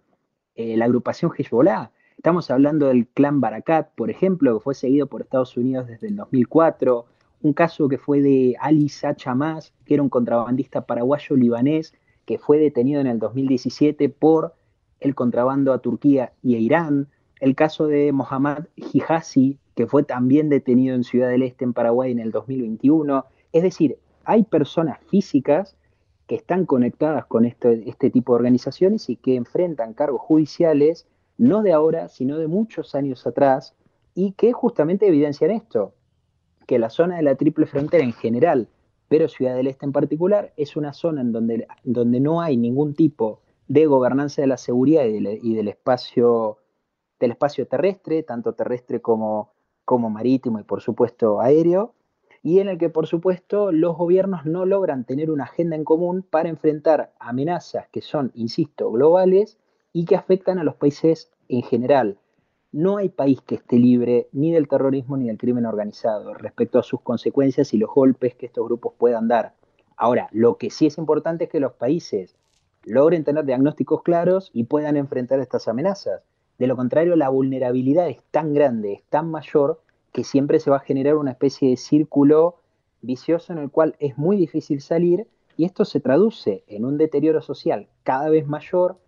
eh, 0.54 0.76
la 0.76 0.84
agrupación 0.84 1.32
Hezbollah. 1.36 1.90
Estamos 2.16 2.52
hablando 2.52 2.86
del 2.86 3.08
clan 3.08 3.40
Barakat, 3.40 3.92
por 3.96 4.10
ejemplo, 4.10 4.54
que 4.54 4.62
fue 4.62 4.74
seguido 4.76 5.08
por 5.08 5.22
Estados 5.22 5.56
Unidos 5.56 5.88
desde 5.88 6.06
el 6.06 6.14
2004, 6.14 7.06
un 7.42 7.52
caso 7.52 7.88
que 7.88 7.98
fue 7.98 8.20
de 8.20 8.56
Ali 8.60 8.88
Sachamas, 8.88 9.72
que 9.84 9.94
era 9.94 10.02
un 10.02 10.08
contrabandista 10.08 10.86
paraguayo-libanés, 10.86 11.94
que 12.24 12.38
fue 12.38 12.58
detenido 12.58 13.00
en 13.00 13.06
el 13.06 13.18
2017 13.18 14.08
por 14.08 14.54
el 15.00 15.14
contrabando 15.14 15.72
a 15.72 15.78
Turquía 15.78 16.32
y 16.42 16.56
a 16.56 16.58
Irán, 16.58 17.08
el 17.40 17.54
caso 17.54 17.86
de 17.86 18.12
Mohammad 18.12 18.64
Hijazi, 18.76 19.58
que 19.74 19.86
fue 19.86 20.02
también 20.02 20.48
detenido 20.48 20.94
en 20.94 21.04
Ciudad 21.04 21.28
del 21.28 21.42
Este, 21.42 21.64
en 21.64 21.74
Paraguay, 21.74 22.10
en 22.10 22.18
el 22.18 22.30
2021. 22.32 23.26
Es 23.52 23.62
decir, 23.62 23.98
hay 24.24 24.44
personas 24.44 24.98
físicas 25.08 25.76
que 26.26 26.34
están 26.34 26.64
conectadas 26.66 27.26
con 27.26 27.44
este, 27.44 27.88
este 27.88 28.10
tipo 28.10 28.32
de 28.32 28.36
organizaciones 28.36 29.08
y 29.10 29.16
que 29.16 29.36
enfrentan 29.36 29.92
cargos 29.92 30.22
judiciales 30.22 31.06
no 31.38 31.62
de 31.62 31.72
ahora, 31.72 32.08
sino 32.08 32.38
de 32.38 32.48
muchos 32.48 32.94
años 32.94 33.26
atrás, 33.26 33.74
y 34.14 34.32
que 34.32 34.52
justamente 34.52 35.06
evidencian 35.06 35.50
esto, 35.50 35.92
que 36.66 36.78
la 36.78 36.90
zona 36.90 37.16
de 37.16 37.22
la 37.22 37.36
triple 37.36 37.66
frontera 37.66 38.04
en 38.04 38.12
general, 38.12 38.68
pero 39.08 39.28
Ciudad 39.28 39.54
del 39.54 39.68
Este 39.68 39.86
en 39.86 39.92
particular, 39.92 40.52
es 40.56 40.76
una 40.76 40.92
zona 40.92 41.20
en 41.20 41.32
donde, 41.32 41.66
donde 41.84 42.20
no 42.20 42.40
hay 42.40 42.56
ningún 42.56 42.94
tipo 42.94 43.40
de 43.68 43.86
gobernanza 43.86 44.42
de 44.42 44.48
la 44.48 44.56
seguridad 44.56 45.04
y, 45.04 45.54
del, 45.54 45.68
espacio, 45.68 46.58
del 47.18 47.32
espacio 47.32 47.66
terrestre, 47.66 48.22
tanto 48.22 48.52
terrestre 48.52 49.00
como, 49.00 49.52
como 49.84 50.10
marítimo 50.10 50.60
y 50.60 50.64
por 50.64 50.82
supuesto 50.82 51.40
aéreo, 51.40 51.94
y 52.42 52.60
en 52.60 52.68
el 52.68 52.78
que 52.78 52.90
por 52.90 53.06
supuesto 53.06 53.72
los 53.72 53.96
gobiernos 53.96 54.44
no 54.44 54.66
logran 54.66 55.04
tener 55.04 55.30
una 55.30 55.44
agenda 55.44 55.74
en 55.74 55.84
común 55.84 56.22
para 56.22 56.48
enfrentar 56.48 57.12
amenazas 57.18 57.88
que 57.88 58.02
son, 58.02 58.30
insisto, 58.34 58.90
globales 58.90 59.58
y 59.92 60.04
que 60.04 60.14
afectan 60.14 60.58
a 60.58 60.64
los 60.64 60.76
países 60.76 61.30
en 61.48 61.62
general. 61.62 62.18
No 62.76 62.98
hay 62.98 63.08
país 63.08 63.40
que 63.40 63.54
esté 63.54 63.78
libre 63.78 64.28
ni 64.32 64.52
del 64.52 64.68
terrorismo 64.68 65.16
ni 65.16 65.28
del 65.28 65.38
crimen 65.38 65.64
organizado 65.64 66.34
respecto 66.34 66.78
a 66.78 66.82
sus 66.82 67.00
consecuencias 67.00 67.72
y 67.72 67.78
los 67.78 67.88
golpes 67.88 68.34
que 68.34 68.44
estos 68.44 68.66
grupos 68.66 68.92
puedan 68.98 69.28
dar. 69.28 69.54
Ahora, 69.96 70.28
lo 70.30 70.58
que 70.58 70.68
sí 70.68 70.84
es 70.84 70.98
importante 70.98 71.44
es 71.44 71.50
que 71.50 71.58
los 71.58 71.72
países 71.72 72.36
logren 72.84 73.24
tener 73.24 73.46
diagnósticos 73.46 74.02
claros 74.02 74.50
y 74.52 74.64
puedan 74.64 74.98
enfrentar 74.98 75.40
estas 75.40 75.68
amenazas. 75.68 76.20
De 76.58 76.66
lo 76.66 76.76
contrario, 76.76 77.16
la 77.16 77.30
vulnerabilidad 77.30 78.10
es 78.10 78.22
tan 78.30 78.52
grande, 78.52 78.92
es 78.92 79.04
tan 79.04 79.30
mayor, 79.30 79.80
que 80.12 80.22
siempre 80.22 80.60
se 80.60 80.68
va 80.68 80.76
a 80.76 80.80
generar 80.80 81.16
una 81.16 81.30
especie 81.30 81.70
de 81.70 81.78
círculo 81.78 82.56
vicioso 83.00 83.54
en 83.54 83.58
el 83.60 83.70
cual 83.70 83.96
es 84.00 84.18
muy 84.18 84.36
difícil 84.36 84.82
salir 84.82 85.26
y 85.56 85.64
esto 85.64 85.86
se 85.86 86.00
traduce 86.00 86.62
en 86.66 86.84
un 86.84 86.98
deterioro 86.98 87.40
social 87.40 87.88
cada 88.02 88.28
vez 88.28 88.46
mayor, 88.46 88.98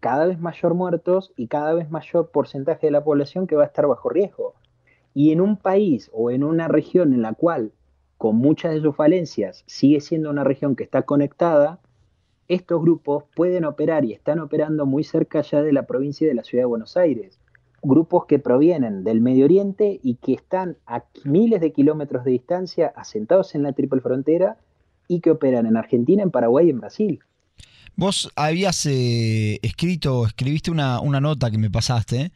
cada 0.00 0.26
vez 0.26 0.38
mayor 0.38 0.74
muertos 0.74 1.32
y 1.36 1.48
cada 1.48 1.74
vez 1.74 1.90
mayor 1.90 2.30
porcentaje 2.30 2.86
de 2.86 2.90
la 2.90 3.04
población 3.04 3.46
que 3.46 3.56
va 3.56 3.64
a 3.64 3.66
estar 3.66 3.86
bajo 3.86 4.08
riesgo. 4.08 4.54
Y 5.14 5.32
en 5.32 5.40
un 5.40 5.56
país 5.56 6.10
o 6.12 6.30
en 6.30 6.44
una 6.44 6.68
región 6.68 7.14
en 7.14 7.22
la 7.22 7.32
cual, 7.32 7.72
con 8.18 8.36
muchas 8.36 8.74
de 8.74 8.80
sus 8.80 8.94
falencias, 8.94 9.64
sigue 9.66 10.00
siendo 10.00 10.30
una 10.30 10.44
región 10.44 10.76
que 10.76 10.84
está 10.84 11.02
conectada, 11.02 11.80
estos 12.48 12.80
grupos 12.80 13.24
pueden 13.34 13.64
operar 13.64 14.04
y 14.04 14.12
están 14.12 14.38
operando 14.38 14.86
muy 14.86 15.02
cerca 15.02 15.40
ya 15.40 15.62
de 15.62 15.72
la 15.72 15.86
provincia 15.86 16.24
y 16.24 16.28
de 16.28 16.34
la 16.34 16.44
ciudad 16.44 16.62
de 16.62 16.66
Buenos 16.66 16.96
Aires. 16.96 17.40
Grupos 17.82 18.26
que 18.26 18.38
provienen 18.38 19.04
del 19.04 19.20
Medio 19.20 19.46
Oriente 19.46 19.98
y 20.02 20.16
que 20.16 20.34
están 20.34 20.76
a 20.86 21.04
miles 21.24 21.60
de 21.60 21.72
kilómetros 21.72 22.24
de 22.24 22.32
distancia, 22.32 22.92
asentados 22.94 23.54
en 23.54 23.62
la 23.62 23.72
triple 23.72 24.00
frontera 24.00 24.58
y 25.08 25.20
que 25.20 25.30
operan 25.30 25.66
en 25.66 25.76
Argentina, 25.76 26.22
en 26.22 26.30
Paraguay 26.30 26.66
y 26.66 26.70
en 26.70 26.80
Brasil. 26.80 27.20
Vos 27.96 28.30
habías 28.36 28.84
eh, 28.86 29.58
escrito, 29.62 30.26
escribiste 30.26 30.70
una, 30.70 31.00
nota 31.00 31.50
que 31.50 31.58
me 31.58 31.70
pasaste, 31.70 32.30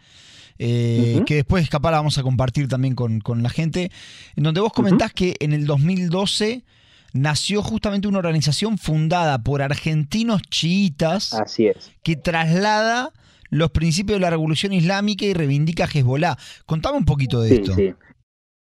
eh, 0.59 1.23
que 1.27 1.37
después 1.37 1.69
la 1.71 1.79
vamos 1.79 2.17
a 2.19 2.23
compartir 2.23 2.67
también 2.69 2.95
con, 2.95 3.43
la 3.43 3.51
gente, 3.51 3.91
en 4.37 4.45
donde 4.45 4.61
vos 4.61 4.73
comentás 4.73 5.13
que 5.13 5.37
en 5.41 5.53
el 5.53 5.67
2012 5.67 6.65
nació 7.13 7.63
justamente 7.63 8.09
una 8.09 8.19
organización 8.19 8.79
fundada 8.79 9.43
por 9.43 9.63
argentinos 9.63 10.43
chiitas 10.43 11.35
Así 11.35 11.67
es. 11.67 11.91
que 12.03 12.17
traslada 12.17 13.13
los 13.51 13.71
principios 13.73 14.17
de 14.17 14.21
la 14.21 14.31
revolución 14.31 14.73
islámica 14.73 15.25
y 15.25 15.35
reivindica 15.35 15.89
Hezbollah. 15.93 16.39
Contame 16.67 16.99
un 16.99 17.05
poquito 17.05 17.43
de 17.43 17.57
esto. 17.57 17.75
Sí. 17.75 17.93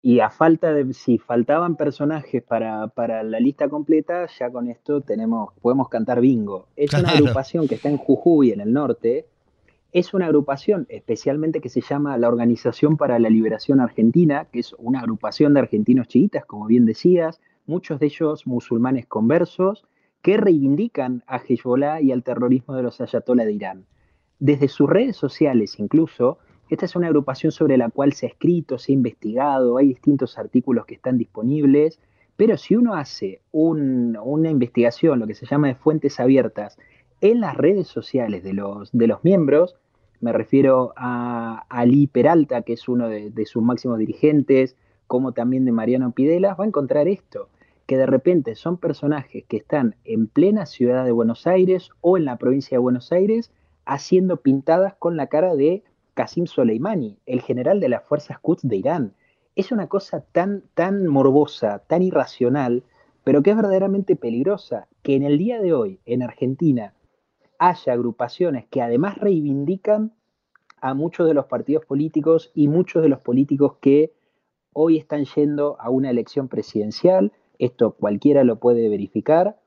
Y 0.10 0.22
a 0.22 0.32
falta 0.32 0.74
de, 0.74 0.92
si 0.96 1.20
faltaban 1.20 1.75
personajes 1.75 2.42
para, 2.42 2.88
para, 2.88 3.22
la 3.22 3.39
lista 3.39 3.70
completa, 3.70 4.25
ya 4.39 4.50
con 4.50 4.68
esto 4.68 5.01
tenemos, 5.01 5.54
podemos 5.62 5.88
cantar 5.88 6.20
bingo. 6.20 6.66
Es 6.75 6.96
una 6.96 7.10
agrupación 7.10 7.68
que 7.68 7.75
está 7.75 7.89
en 7.89 7.98
Jujuy, 7.98 8.51
en 8.51 8.60
el 8.60 8.74
norte. 8.74 9.28
Es 9.92 10.16
una 10.16 10.25
agrupación 10.25 10.88
especialmente 10.89 11.62
que 11.62 11.70
se 11.70 11.82
llama 11.82 12.18
la 12.18 12.28
Organización 12.28 12.98
para 12.98 13.20
la 13.20 13.30
Liberación 13.30 13.82
Argentina, 13.82 14.48
que 14.51 14.62
es 14.62 14.74
una 14.80 15.01
agrupación 15.01 15.54
de 15.54 15.60
argentinos 15.60 16.08
chiitas, 16.08 16.44
como 16.44 16.66
bien 16.66 16.88
decías, 16.88 17.39
muchos 17.68 18.00
de 18.00 18.08
ellos 18.08 18.48
musulmanes 18.48 19.06
conversos, 19.06 19.86
que 20.24 20.38
reivindican 20.38 21.24
a 21.28 21.38
Hezbollah 21.38 22.01
y 22.01 22.12
al 22.12 22.24
terrorismo 22.24 22.74
de 22.74 22.82
los 22.82 23.00
ayatollah 23.00 23.46
de 23.46 23.54
Irán. 23.54 23.86
Desde 24.39 24.70
sus 24.70 24.89
redes 24.89 25.18
sociales 25.18 25.78
incluso, 25.78 26.39
esta 26.70 26.86
es 26.86 26.96
una 26.96 27.08
agrupación 27.08 27.52
sobre 27.52 27.78
la 27.78 27.90
cual 27.90 28.14
se 28.14 28.28
ha 28.28 28.30
escrito, 28.30 28.78
se 28.78 28.92
ha 28.92 28.94
investigado, 28.94 29.78
hay 29.78 29.88
distintos 29.88 30.38
artículos 30.38 30.86
que 30.86 30.96
están 30.96 31.18
disponibles, 31.18 32.00
pero 32.38 32.58
si 32.58 32.76
uno 32.76 32.94
hace 32.94 33.42
una 33.52 34.50
investigación, 34.50 35.20
lo 35.20 35.28
que 35.28 35.34
se 35.34 35.46
llama 35.46 35.68
de 35.68 35.76
fuentes 35.76 36.20
abiertas, 36.20 36.78
en 37.22 37.42
las 37.42 37.58
redes 37.58 37.88
sociales 37.88 38.44
de 38.44 38.54
los, 38.54 38.92
de 38.94 39.08
los 39.08 39.24
miembros, 39.24 39.76
me 40.22 40.32
refiero 40.32 40.94
a 40.96 41.66
Ali 41.70 42.08
Peralta, 42.08 42.62
que 42.62 42.74
es 42.74 42.88
uno 42.88 43.10
de, 43.10 43.30
de 43.30 43.46
sus 43.46 43.64
máximos 43.64 43.98
dirigentes, 43.98 44.78
como 45.08 45.34
también 45.34 45.66
de 45.66 45.72
Mariano 45.72 46.12
Pidelas, 46.12 46.58
va 46.58 46.66
a 46.66 46.68
encontrar 46.68 47.08
esto, 47.08 47.50
que 47.88 47.98
de 47.98 48.06
repente 48.06 48.56
son 48.56 48.78
personajes 48.78 49.44
que 49.48 49.58
están 49.58 49.96
en 50.06 50.28
plena 50.28 50.66
ciudad 50.66 51.04
de 51.04 51.12
Buenos 51.12 51.48
Aires 51.48 51.90
o 52.02 52.16
en 52.16 52.26
la 52.26 52.38
provincia 52.38 52.76
de 52.76 52.80
Buenos 52.80 53.12
Aires 53.12 53.52
haciendo 53.86 54.38
pintadas 54.38 54.94
con 55.00 55.18
la 55.18 55.28
cara 55.28 55.56
de 55.56 55.84
Qasim 56.20 56.48
Soleimani, 56.48 57.18
el 57.26 57.42
general 57.42 57.80
de 57.80 57.88
las 57.88 58.04
fuerzas 58.04 58.40
Quds 58.40 58.68
de 58.68 58.76
Irán. 58.76 59.14
Es 59.56 59.72
una 59.72 59.88
cosa 59.88 60.20
tan, 60.20 60.66
tan 60.74 61.08
morbosa, 61.08 61.80
tan 61.88 62.02
irracional, 62.02 62.84
pero 63.24 63.42
que 63.42 63.52
es 63.52 63.56
verdaderamente 63.56 64.18
peligrosa, 64.18 64.90
que 65.02 65.16
en 65.16 65.24
el 65.24 65.38
día 65.38 65.62
de 65.62 65.72
hoy, 65.72 66.02
en 66.06 66.22
Argentina, 66.22 66.94
haya 67.58 67.94
agrupaciones 67.94 68.66
que 68.68 68.82
además 68.82 69.18
reivindican 69.18 70.12
a 70.82 70.94
muchos 70.94 71.26
de 71.26 71.34
los 71.34 71.46
partidos 71.46 71.86
políticos 71.86 72.52
y 72.54 72.68
muchos 72.68 73.02
de 73.02 73.08
los 73.08 73.22
políticos 73.22 73.78
que 73.80 74.12
hoy 74.74 74.98
están 74.98 75.24
yendo 75.24 75.78
a 75.80 75.90
una 75.90 76.10
elección 76.10 76.50
presidencial, 76.50 77.32
esto 77.60 77.92
cualquiera 77.94 78.44
lo 78.44 78.60
puede 78.60 78.90
verificar, 78.90 79.58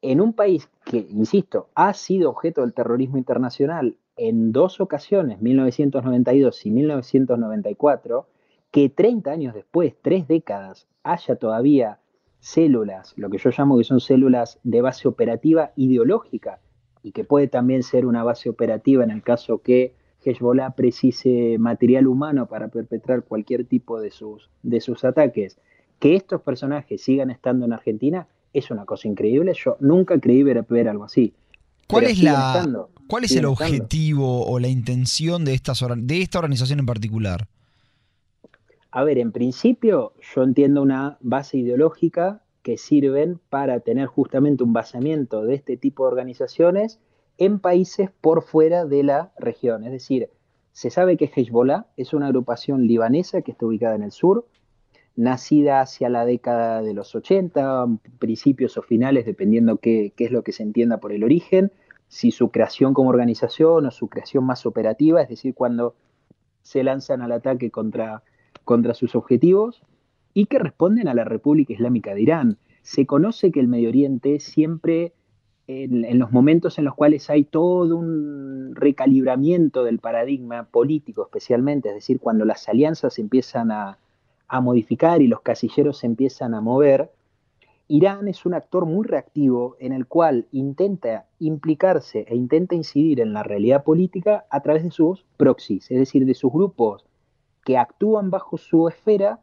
en 0.00 0.20
un 0.20 0.32
país 0.32 0.70
que, 0.84 0.98
insisto, 0.98 1.70
ha 1.74 1.92
sido 1.92 2.30
objeto 2.30 2.60
del 2.60 2.72
terrorismo 2.72 3.18
internacional 3.18 3.96
en 4.16 4.52
dos 4.52 4.80
ocasiones, 4.80 5.40
1992 5.40 6.66
y 6.66 6.70
1994, 6.70 8.26
que 8.70 8.88
30 8.88 9.30
años 9.30 9.54
después, 9.54 9.94
tres 10.00 10.28
décadas, 10.28 10.86
haya 11.02 11.36
todavía 11.36 11.98
células, 12.40 13.14
lo 13.16 13.30
que 13.30 13.38
yo 13.38 13.50
llamo 13.56 13.78
que 13.78 13.84
son 13.84 14.00
células 14.00 14.58
de 14.62 14.80
base 14.80 15.08
operativa 15.08 15.72
ideológica, 15.76 16.60
y 17.02 17.12
que 17.12 17.24
puede 17.24 17.48
también 17.48 17.82
ser 17.82 18.06
una 18.06 18.22
base 18.22 18.48
operativa 18.48 19.02
en 19.04 19.10
el 19.10 19.22
caso 19.22 19.58
que 19.58 19.94
Hezbollah 20.24 20.70
precise 20.70 21.56
material 21.58 22.06
humano 22.06 22.46
para 22.46 22.68
perpetrar 22.68 23.24
cualquier 23.24 23.64
tipo 23.64 24.00
de 24.00 24.10
sus, 24.10 24.50
de 24.62 24.80
sus 24.80 25.04
ataques, 25.04 25.58
que 25.98 26.14
estos 26.14 26.42
personajes 26.42 27.02
sigan 27.02 27.30
estando 27.30 27.64
en 27.64 27.72
Argentina 27.72 28.28
es 28.52 28.70
una 28.70 28.84
cosa 28.84 29.08
increíble. 29.08 29.52
Yo 29.54 29.76
nunca 29.80 30.18
creí 30.20 30.42
ver, 30.42 30.88
algo 30.88 31.04
así. 31.04 31.34
¿Cuál 31.86 32.04
es, 32.04 32.22
la, 32.22 32.86
¿cuál 33.06 33.24
es 33.24 33.32
el 33.32 33.44
objetivo 33.44 34.46
o 34.46 34.58
la 34.58 34.68
intención 34.68 35.44
de, 35.44 35.54
estas, 35.54 35.84
de 35.96 36.22
esta 36.22 36.38
organización 36.38 36.78
en 36.78 36.86
particular? 36.86 37.48
A 38.90 39.04
ver, 39.04 39.18
en 39.18 39.32
principio 39.32 40.12
yo 40.34 40.42
entiendo 40.42 40.82
una 40.82 41.18
base 41.20 41.58
ideológica 41.58 42.42
que 42.62 42.78
sirven 42.78 43.40
para 43.48 43.80
tener 43.80 44.06
justamente 44.06 44.64
un 44.64 44.72
basamiento 44.72 45.42
de 45.42 45.54
este 45.54 45.76
tipo 45.76 46.04
de 46.04 46.08
organizaciones 46.08 47.00
en 47.38 47.58
países 47.58 48.10
por 48.20 48.42
fuera 48.42 48.84
de 48.84 49.02
la 49.02 49.32
región. 49.38 49.84
Es 49.84 49.92
decir, 49.92 50.30
se 50.72 50.90
sabe 50.90 51.16
que 51.16 51.30
Hezbollah 51.34 51.86
es 51.96 52.12
una 52.12 52.26
agrupación 52.28 52.86
libanesa 52.86 53.42
que 53.42 53.52
está 53.52 53.66
ubicada 53.66 53.94
en 53.94 54.02
el 54.02 54.12
sur, 54.12 54.46
nacida 55.16 55.80
hacia 55.80 56.08
la 56.08 56.24
década 56.24 56.82
de 56.82 56.94
los 56.94 57.14
80, 57.14 57.86
principios 58.18 58.76
o 58.76 58.82
finales, 58.82 59.26
dependiendo 59.26 59.76
qué, 59.76 60.12
es 60.16 60.30
lo 60.30 60.42
que 60.42 60.52
se 60.52 60.62
entienda 60.62 60.98
por 60.98 61.12
el 61.12 61.24
origen, 61.24 61.72
si 62.08 62.30
su 62.30 62.50
creación 62.50 62.94
como 62.94 63.10
organización 63.10 63.86
o 63.86 63.90
su 63.90 64.08
creación 64.08 64.44
más 64.44 64.66
operativa, 64.66 65.22
es 65.22 65.28
decir, 65.28 65.54
cuando 65.54 65.94
se 66.62 66.82
lanzan 66.82 67.22
al 67.22 67.32
ataque 67.32 67.70
contra, 67.70 68.22
contra 68.64 68.94
sus 68.94 69.14
objetivos, 69.14 69.82
y 70.34 70.46
que 70.46 70.58
responden 70.58 71.08
a 71.08 71.14
la 71.14 71.24
República 71.24 71.72
Islámica 71.72 72.14
de 72.14 72.22
Irán. 72.22 72.58
Se 72.82 73.06
conoce 73.06 73.52
que 73.52 73.60
el 73.60 73.68
Medio 73.68 73.90
Oriente 73.90 74.40
siempre 74.40 75.12
en, 75.66 76.18
los 76.18 76.32
momentos 76.32 76.78
en 76.78 76.84
los 76.84 76.94
cuales 76.94 77.30
hay 77.30 77.44
todo 77.44 77.96
un 77.96 78.74
recalibramiento 78.74 79.84
del 79.84 79.98
paradigma 79.98 80.64
político 80.64 81.22
especialmente, 81.22 81.90
es 81.90 81.94
decir, 81.94 82.18
cuando 82.18 82.44
las 82.44 82.68
alianzas 82.68 83.18
empiezan 83.18 83.70
a, 83.70 83.98
modificar 84.60 85.22
y 85.22 85.28
los 85.28 85.40
casilleros 85.40 85.98
se 85.98 86.06
empiezan 86.06 86.54
a 86.54 86.60
mover, 86.60 87.10
Irán 87.88 88.28
es 88.28 88.46
un 88.46 88.54
actor 88.54 88.86
muy 88.86 89.06
reactivo 89.06 89.76
en 89.78 89.92
el 89.92 90.06
cual 90.06 90.46
intenta 90.52 91.26
implicarse 91.38 92.24
e 92.28 92.36
intenta 92.36 92.74
incidir 92.74 93.20
en 93.20 93.32
la 93.32 93.42
realidad 93.42 93.84
política 93.84 94.46
a 94.50 94.60
través 94.60 94.82
de 94.82 94.90
sus 94.90 95.24
proxies, 95.36 95.90
es 95.90 95.98
decir, 95.98 96.24
de 96.24 96.34
sus 96.34 96.52
grupos 96.52 97.04
que 97.64 97.76
actúan 97.76 98.30
bajo 98.30 98.56
su 98.56 98.88
esfera, 98.88 99.40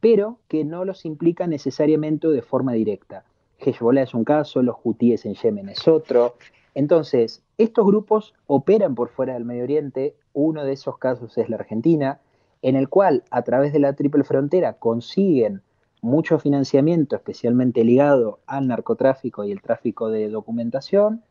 pero 0.00 0.38
que 0.48 0.64
no 0.64 0.84
los 0.84 1.04
implican 1.04 1.50
necesariamente 1.50 2.28
de 2.28 2.42
forma 2.42 2.72
directa. 2.72 3.24
Hezbollah 3.58 4.02
es 4.02 4.14
un 4.14 4.24
caso, 4.24 4.62
los 4.62 4.76
hutíes 4.82 5.24
en 5.26 5.34
Yemen 5.34 5.68
es 5.68 5.86
otro. 5.86 6.36
Entonces, 6.74 7.42
estos 7.58 7.86
grupos 7.86 8.34
operan 8.46 8.94
por 8.94 9.10
fuera 9.10 9.34
del 9.34 9.44
Medio 9.44 9.64
Oriente, 9.64 10.16
uno 10.32 10.64
de 10.64 10.72
esos 10.72 10.98
casos 10.98 11.36
es 11.38 11.48
la 11.48 11.56
Argentina, 11.56 12.20
en 12.62 12.76
el 12.76 12.88
cual 12.88 13.24
a 13.30 13.42
través 13.42 13.72
de 13.72 13.80
la 13.80 13.92
triple 13.92 14.24
frontera 14.24 14.74
consiguen 14.74 15.62
mucho 16.00 16.38
financiamiento, 16.38 17.16
especialmente 17.16 17.84
ligado 17.84 18.40
al 18.46 18.68
narcotráfico 18.68 19.44
y 19.44 19.52
el 19.52 19.60
tráfico 19.60 20.08
de 20.10 20.28
documentación, 20.28 21.22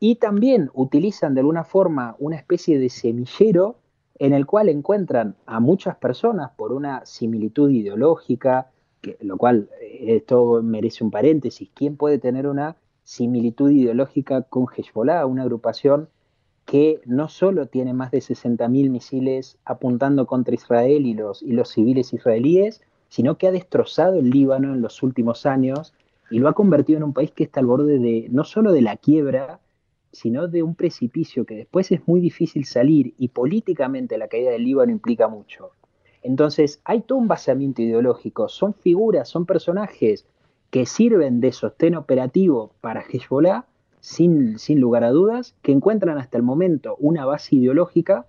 y 0.00 0.16
también 0.16 0.70
utilizan 0.74 1.34
de 1.34 1.40
alguna 1.40 1.64
forma 1.64 2.14
una 2.18 2.36
especie 2.36 2.78
de 2.78 2.88
semillero 2.88 3.76
en 4.18 4.32
el 4.32 4.46
cual 4.46 4.68
encuentran 4.68 5.36
a 5.46 5.60
muchas 5.60 5.96
personas 5.96 6.50
por 6.56 6.72
una 6.72 7.04
similitud 7.04 7.70
ideológica, 7.70 8.70
lo 9.20 9.36
cual 9.36 9.68
eh, 9.80 10.16
esto 10.16 10.60
merece 10.62 11.04
un 11.04 11.10
paréntesis, 11.10 11.70
¿quién 11.74 11.96
puede 11.96 12.18
tener 12.18 12.46
una 12.46 12.76
similitud 13.04 13.70
ideológica 13.70 14.42
con 14.42 14.66
Hezbollah, 14.66 15.24
una 15.26 15.42
agrupación 15.42 16.08
que 16.68 17.00
no 17.06 17.28
solo 17.28 17.64
tiene 17.64 17.94
más 17.94 18.10
de 18.10 18.18
60.000 18.18 18.90
misiles 18.90 19.56
apuntando 19.64 20.26
contra 20.26 20.54
Israel 20.54 21.06
y 21.06 21.14
los, 21.14 21.42
y 21.42 21.52
los 21.52 21.70
civiles 21.70 22.12
israelíes, 22.12 22.82
sino 23.08 23.38
que 23.38 23.46
ha 23.46 23.52
destrozado 23.52 24.18
el 24.18 24.28
Líbano 24.28 24.74
en 24.74 24.82
los 24.82 25.02
últimos 25.02 25.46
años 25.46 25.94
y 26.30 26.40
lo 26.40 26.46
ha 26.46 26.52
convertido 26.52 26.98
en 26.98 27.04
un 27.04 27.14
país 27.14 27.30
que 27.30 27.44
está 27.44 27.60
al 27.60 27.66
borde 27.66 27.98
de 27.98 28.26
no 28.30 28.44
solo 28.44 28.72
de 28.72 28.82
la 28.82 28.98
quiebra, 28.98 29.60
sino 30.12 30.46
de 30.46 30.62
un 30.62 30.74
precipicio 30.74 31.46
que 31.46 31.56
después 31.56 31.90
es 31.90 32.06
muy 32.06 32.20
difícil 32.20 32.66
salir 32.66 33.14
y 33.16 33.28
políticamente 33.28 34.18
la 34.18 34.28
caída 34.28 34.50
del 34.50 34.64
Líbano 34.64 34.92
implica 34.92 35.26
mucho. 35.26 35.70
Entonces, 36.22 36.82
hay 36.84 37.00
todo 37.00 37.16
un 37.16 37.28
basamiento 37.28 37.80
ideológico, 37.80 38.50
son 38.50 38.74
figuras, 38.74 39.30
son 39.30 39.46
personajes 39.46 40.26
que 40.68 40.84
sirven 40.84 41.40
de 41.40 41.52
sostén 41.52 41.94
operativo 41.94 42.72
para 42.82 43.00
Hezbollah, 43.00 43.64
sin, 44.08 44.58
sin 44.58 44.80
lugar 44.80 45.04
a 45.04 45.10
dudas, 45.10 45.54
que 45.60 45.70
encuentran 45.70 46.16
hasta 46.16 46.38
el 46.38 46.42
momento 46.42 46.96
una 46.98 47.26
base 47.26 47.56
ideológica 47.56 48.24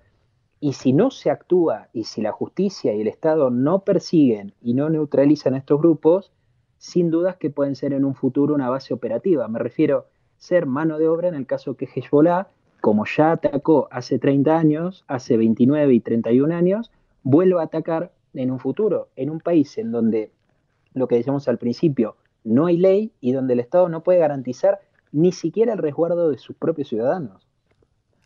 y 0.59 0.73
si 0.73 0.91
no 0.91 1.09
se 1.09 1.29
actúa 1.29 1.87
y 1.93 2.03
si 2.03 2.21
la 2.21 2.33
justicia 2.33 2.93
y 2.93 2.99
el 2.99 3.07
Estado 3.07 3.49
no 3.49 3.85
persiguen 3.85 4.53
y 4.61 4.73
no 4.73 4.89
neutralizan 4.89 5.53
a 5.53 5.59
estos 5.59 5.79
grupos, 5.79 6.33
sin 6.79 7.11
dudas 7.11 7.37
que 7.37 7.49
pueden 7.49 7.77
ser 7.77 7.93
en 7.93 8.03
un 8.03 8.13
futuro 8.13 8.53
una 8.53 8.69
base 8.69 8.93
operativa. 8.93 9.47
Me 9.47 9.57
refiero 9.57 10.07
ser 10.37 10.65
mano 10.65 10.97
de 10.97 11.07
obra 11.07 11.29
en 11.29 11.35
el 11.35 11.45
caso 11.45 11.77
que 11.77 11.85
Hezbollah, 11.85 12.49
como 12.81 13.05
ya 13.05 13.31
atacó 13.31 13.87
hace 13.89 14.19
30 14.19 14.57
años, 14.57 15.05
hace 15.07 15.37
29 15.37 15.93
y 15.93 16.01
31 16.01 16.53
años, 16.53 16.91
vuelva 17.23 17.61
a 17.61 17.65
atacar 17.65 18.11
en 18.33 18.51
un 18.51 18.59
futuro, 18.59 19.07
en 19.15 19.29
un 19.29 19.39
país 19.39 19.77
en 19.77 19.93
donde, 19.93 20.33
lo 20.93 21.07
que 21.07 21.15
decíamos 21.15 21.47
al 21.47 21.57
principio, 21.57 22.17
no 22.43 22.65
hay 22.65 22.75
ley 22.75 23.13
y 23.21 23.31
donde 23.31 23.53
el 23.53 23.61
Estado 23.61 23.87
no 23.87 24.03
puede 24.03 24.19
garantizar 24.19 24.81
ni 25.11 25.31
siquiera 25.31 25.73
el 25.73 25.79
resguardo 25.79 26.29
de 26.29 26.37
sus 26.37 26.55
propios 26.55 26.89
ciudadanos. 26.89 27.41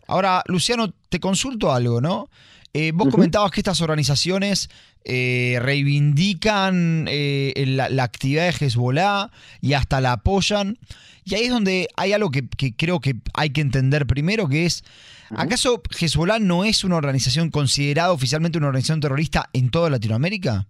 Ahora, 0.07 0.43
Luciano, 0.47 0.93
te 1.09 1.19
consulto 1.19 1.71
algo, 1.71 2.01
¿no? 2.01 2.29
Eh, 2.75 2.91
vos 2.91 3.09
comentabas 3.09 3.51
que 3.51 3.59
estas 3.59 3.81
organizaciones 3.81 4.67
eh, 5.05 5.59
reivindican 5.61 7.05
eh, 7.07 7.53
la, 7.67 8.03
actividad 8.03 8.45
de 8.45 8.65
Hezbollah 8.65 9.29
y 9.61 9.73
hasta 9.73 10.01
la 10.01 10.13
apoyan. 10.13 10.79
Y 11.23 11.35
ahí 11.35 11.43
es 11.43 11.51
donde 11.51 11.87
hay 11.95 12.13
algo 12.13 12.31
que, 12.31 12.47
creo 12.75 12.99
que 12.99 13.15
hay 13.35 13.51
que 13.51 13.61
entender 13.61 14.07
primero, 14.07 14.49
que 14.49 14.65
es, 14.65 14.83
¿acaso 15.29 15.83
Hezbollah 15.97 16.39
no 16.39 16.65
es 16.65 16.83
una 16.83 16.95
organización 16.95 17.51
considerada 17.51 18.11
oficialmente 18.11 18.57
una 18.57 18.67
organización 18.67 18.99
terrorista 18.99 19.49
en 19.53 19.69
toda 19.69 19.91
Latinoamérica? 19.91 20.67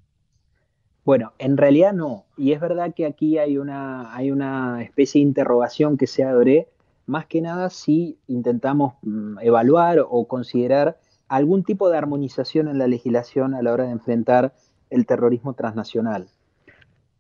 Bueno, 1.06 1.34
en 1.38 1.58
realidad 1.58 1.94
no. 1.94 2.26
Y 2.38 2.54
es 2.54 2.62
verdad 2.62 2.94
que 2.96 3.06
aquí 3.06 3.38
hay 3.38 3.58
una, 3.58 4.16
hay 4.16 4.32
una 4.32 4.82
especie 4.84 5.20
de 5.20 5.28
interrogación 5.28 5.98
que 5.98 6.08
se 6.08 6.24
abre, 6.24 6.70
más 7.06 7.26
que 7.26 7.42
nada 7.42 7.70
si 7.70 8.18
intentamos 8.28 8.94
mm, 9.02 9.40
evaluar 9.42 10.06
o 10.10 10.26
considerar 10.28 11.00
algún 11.28 11.64
tipo 11.64 11.90
de 11.90 11.98
armonización 11.98 12.68
en 12.70 12.78
la 12.78 12.88
legislación 12.88 13.54
a 13.54 13.62
la 13.62 13.74
hora 13.74 13.86
de 13.86 13.92
enfrentar 13.92 14.54
el 14.90 15.06
terrorismo 15.06 15.54
transnacional. 15.54 16.30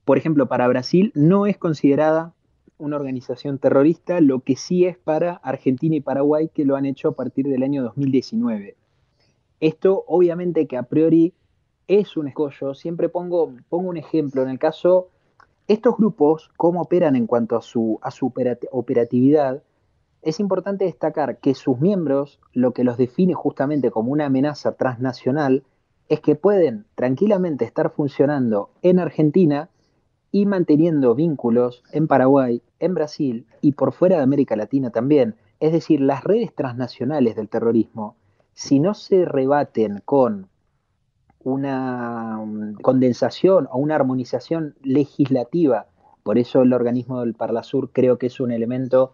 Por 0.05 0.17
ejemplo, 0.17 0.47
para 0.47 0.67
Brasil 0.67 1.11
no 1.15 1.45
es 1.45 1.57
considerada 1.57 2.33
una 2.77 2.95
organización 2.95 3.57
terrorista, 3.57 4.21
lo 4.21 4.41
que 4.41 4.55
sí 4.55 4.85
es 4.85 4.97
para 4.97 5.33
Argentina 5.35 5.95
y 5.95 6.01
Paraguay, 6.01 6.49
que 6.53 6.65
lo 6.65 6.75
han 6.75 6.85
hecho 6.85 7.09
a 7.09 7.15
partir 7.15 7.47
del 7.47 7.63
año 7.63 7.83
2019. 7.83 8.75
Esto 9.59 10.03
obviamente 10.07 10.67
que 10.67 10.77
a 10.77 10.83
priori 10.83 11.33
es 11.87 12.17
un 12.17 12.27
escollo, 12.27 12.73
siempre 12.73 13.09
pongo, 13.09 13.53
un 13.69 13.97
ejemplo, 13.97 14.41
en 14.43 14.49
el 14.49 14.59
caso, 14.59 15.09
estos 15.67 15.97
grupos, 15.97 16.51
cómo 16.57 16.81
operan 16.81 17.15
en 17.15 17.27
cuanto 17.27 17.55
a 17.55 17.61
su 17.61 17.99
operatividad, 18.71 19.63
es 20.21 20.39
importante 20.39 20.85
destacar 20.85 21.39
que 21.39 21.53
sus 21.53 21.79
miembros, 21.79 22.39
lo 22.53 22.71
que 22.71 22.85
los 22.85 22.97
define 22.97 23.33
justamente 23.33 23.91
como 23.91 24.11
una 24.11 24.27
amenaza 24.27 24.73
transnacional, 24.73 25.63
es 26.07 26.21
que 26.21 26.35
pueden 26.35 26.85
tranquilamente 26.95 27.65
estar 27.65 27.89
funcionando 27.91 28.69
en 28.81 28.99
Argentina 28.99 29.69
y 30.31 30.45
manteniendo 30.45 31.13
vínculos 31.13 31.83
en 31.91 32.07
Paraguay, 32.07 32.61
en 32.79 32.93
Brasil 32.93 33.45
y 33.61 33.73
por 33.73 33.93
fuera 33.93 34.17
de 34.17 34.23
América 34.23 34.55
Latina 34.55 34.89
también. 34.89 35.35
Es 35.59 35.71
decir, 35.71 36.01
las 36.01 36.23
redes 36.23 36.55
transnacionales 36.55 37.35
del 37.35 37.49
terrorismo, 37.49 38.15
si 38.53 38.79
no 38.79 38.93
se 38.93 39.25
rebaten 39.25 40.01
con 40.05 40.47
una 41.43 42.37
mm, 42.37 42.75
condensación 42.81 43.67
o 43.71 43.77
una 43.77 43.95
armonización 43.95 44.75
legislativa, 44.83 45.87
por 46.23 46.37
eso 46.37 46.61
el 46.61 46.73
organismo 46.73 47.19
del 47.19 47.33
Parlasur 47.33 47.91
creo 47.91 48.17
que 48.17 48.27
es 48.27 48.39
un 48.39 48.51
elemento, 48.51 49.11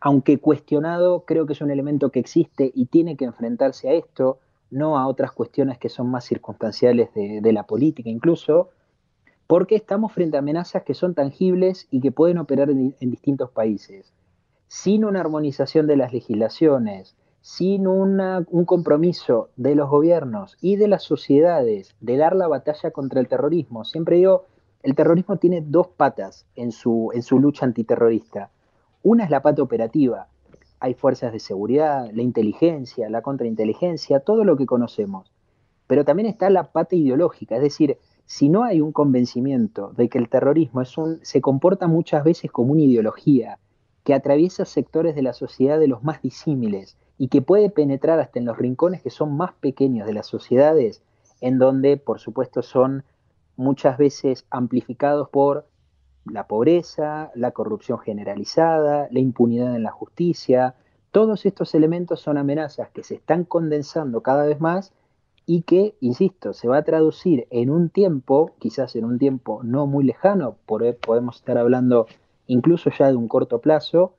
aunque 0.00 0.38
cuestionado, 0.38 1.24
creo 1.26 1.46
que 1.46 1.52
es 1.52 1.60
un 1.60 1.70
elemento 1.70 2.10
que 2.10 2.20
existe 2.20 2.72
y 2.74 2.86
tiene 2.86 3.16
que 3.16 3.26
enfrentarse 3.26 3.90
a 3.90 3.92
esto, 3.92 4.38
no 4.70 4.98
a 4.98 5.06
otras 5.06 5.32
cuestiones 5.32 5.78
que 5.78 5.88
son 5.88 6.10
más 6.10 6.24
circunstanciales 6.24 7.10
de, 7.14 7.52
la 7.52 7.64
política 7.64 8.08
incluso, 8.08 8.70
porque 9.46 9.76
estamos 9.76 10.12
frente 10.12 10.36
a 10.36 10.40
amenazas 10.40 10.82
que 10.82 10.94
son 10.94 11.14
tangibles 11.14 11.86
y 11.90 12.00
que 12.00 12.10
pueden 12.10 12.38
operar 12.38 12.70
en, 12.70 12.94
distintos 12.98 13.50
países. 13.50 14.12
Sin 14.66 15.04
una 15.04 15.20
armonización 15.20 15.86
de 15.86 15.96
las 15.96 16.12
legislaciones, 16.12 17.14
sin 17.46 17.86
un 17.86 18.64
compromiso 18.64 19.50
de 19.54 19.76
los 19.76 19.88
gobiernos 19.88 20.56
y 20.60 20.74
de 20.74 20.88
las 20.88 21.04
sociedades 21.04 21.94
de 22.00 22.16
dar 22.16 22.34
la 22.34 22.48
batalla 22.48 22.90
contra 22.90 23.20
el 23.20 23.28
terrorismo, 23.28 23.84
siempre 23.84 24.16
digo, 24.16 24.46
el 24.82 24.96
terrorismo 24.96 25.36
tiene 25.36 25.62
dos 25.64 25.86
patas 25.86 26.44
en 26.56 26.72
su, 26.72 27.12
en 27.14 27.22
su 27.22 27.38
lucha 27.38 27.64
antiterrorista. 27.64 28.50
Una 29.04 29.22
es 29.22 29.30
la 29.30 29.42
pata 29.42 29.62
operativa, 29.62 30.26
hay 30.80 30.94
fuerzas 30.94 31.32
de 31.32 31.38
seguridad, 31.38 32.10
la 32.12 32.22
inteligencia, 32.22 33.08
la 33.08 33.22
contrainteligencia, 33.22 34.18
todo 34.18 34.42
lo 34.42 34.56
que 34.56 34.66
conocemos. 34.66 35.30
Pero 35.86 36.04
también 36.04 36.28
está 36.28 36.50
la 36.50 36.72
pata 36.72 36.96
ideológica, 36.96 37.54
es 37.54 37.62
decir, 37.62 37.96
si 38.24 38.48
no 38.48 38.64
hay 38.64 38.80
un 38.80 38.90
convencimiento 38.90 39.92
de 39.96 40.08
que 40.08 40.18
el 40.18 40.28
terrorismo 40.28 40.80
es 40.80 40.98
un, 40.98 41.20
se 41.22 41.40
comporta 41.40 41.86
muchas 41.86 42.24
veces 42.24 42.50
como 42.50 42.72
una 42.72 42.82
ideología 42.82 43.60
que 44.02 44.14
atraviesa 44.14 44.64
sectores 44.64 45.14
de 45.14 45.22
la 45.22 45.32
sociedad 45.32 45.78
de 45.78 45.86
los 45.86 46.02
más 46.02 46.20
disímiles 46.22 46.96
y 47.18 47.28
que 47.28 47.42
puede 47.42 47.70
penetrar 47.70 48.20
hasta 48.20 48.38
en 48.38 48.44
los 48.44 48.58
rincones 48.58 49.02
que 49.02 49.10
son 49.10 49.36
más 49.36 49.52
pequeños 49.54 50.06
de 50.06 50.14
las 50.14 50.26
sociedades, 50.26 51.02
en 51.40 51.58
donde, 51.58 51.96
por 51.96 52.18
supuesto, 52.18 52.62
son 52.62 53.04
muchas 53.56 53.98
veces 53.98 54.46
amplificados 54.50 55.28
por 55.28 55.66
la 56.24 56.46
pobreza, 56.46 57.30
la 57.34 57.52
corrupción 57.52 57.98
generalizada, 57.98 59.08
la 59.10 59.20
impunidad 59.20 59.74
en 59.74 59.82
la 59.82 59.92
justicia. 59.92 60.74
Todos 61.10 61.46
estos 61.46 61.74
elementos 61.74 62.20
son 62.20 62.36
amenazas 62.36 62.90
que 62.90 63.02
se 63.02 63.14
están 63.14 63.44
condensando 63.44 64.22
cada 64.22 64.44
vez 64.44 64.60
más 64.60 64.92
y 65.46 65.62
que, 65.62 65.94
insisto, 66.00 66.52
se 66.52 66.68
va 66.68 66.78
a 66.78 66.84
traducir 66.84 67.46
en 67.50 67.70
un 67.70 67.88
tiempo, 67.88 68.52
quizás 68.58 68.96
en 68.96 69.04
un 69.04 69.18
tiempo 69.18 69.60
no 69.62 69.86
muy 69.86 70.04
lejano, 70.04 70.56
podemos 70.66 71.36
estar 71.36 71.56
hablando 71.56 72.06
incluso 72.48 72.90
ya 72.90 73.06
de 73.08 73.16
un 73.16 73.28
corto 73.28 73.60
plazo, 73.60 74.14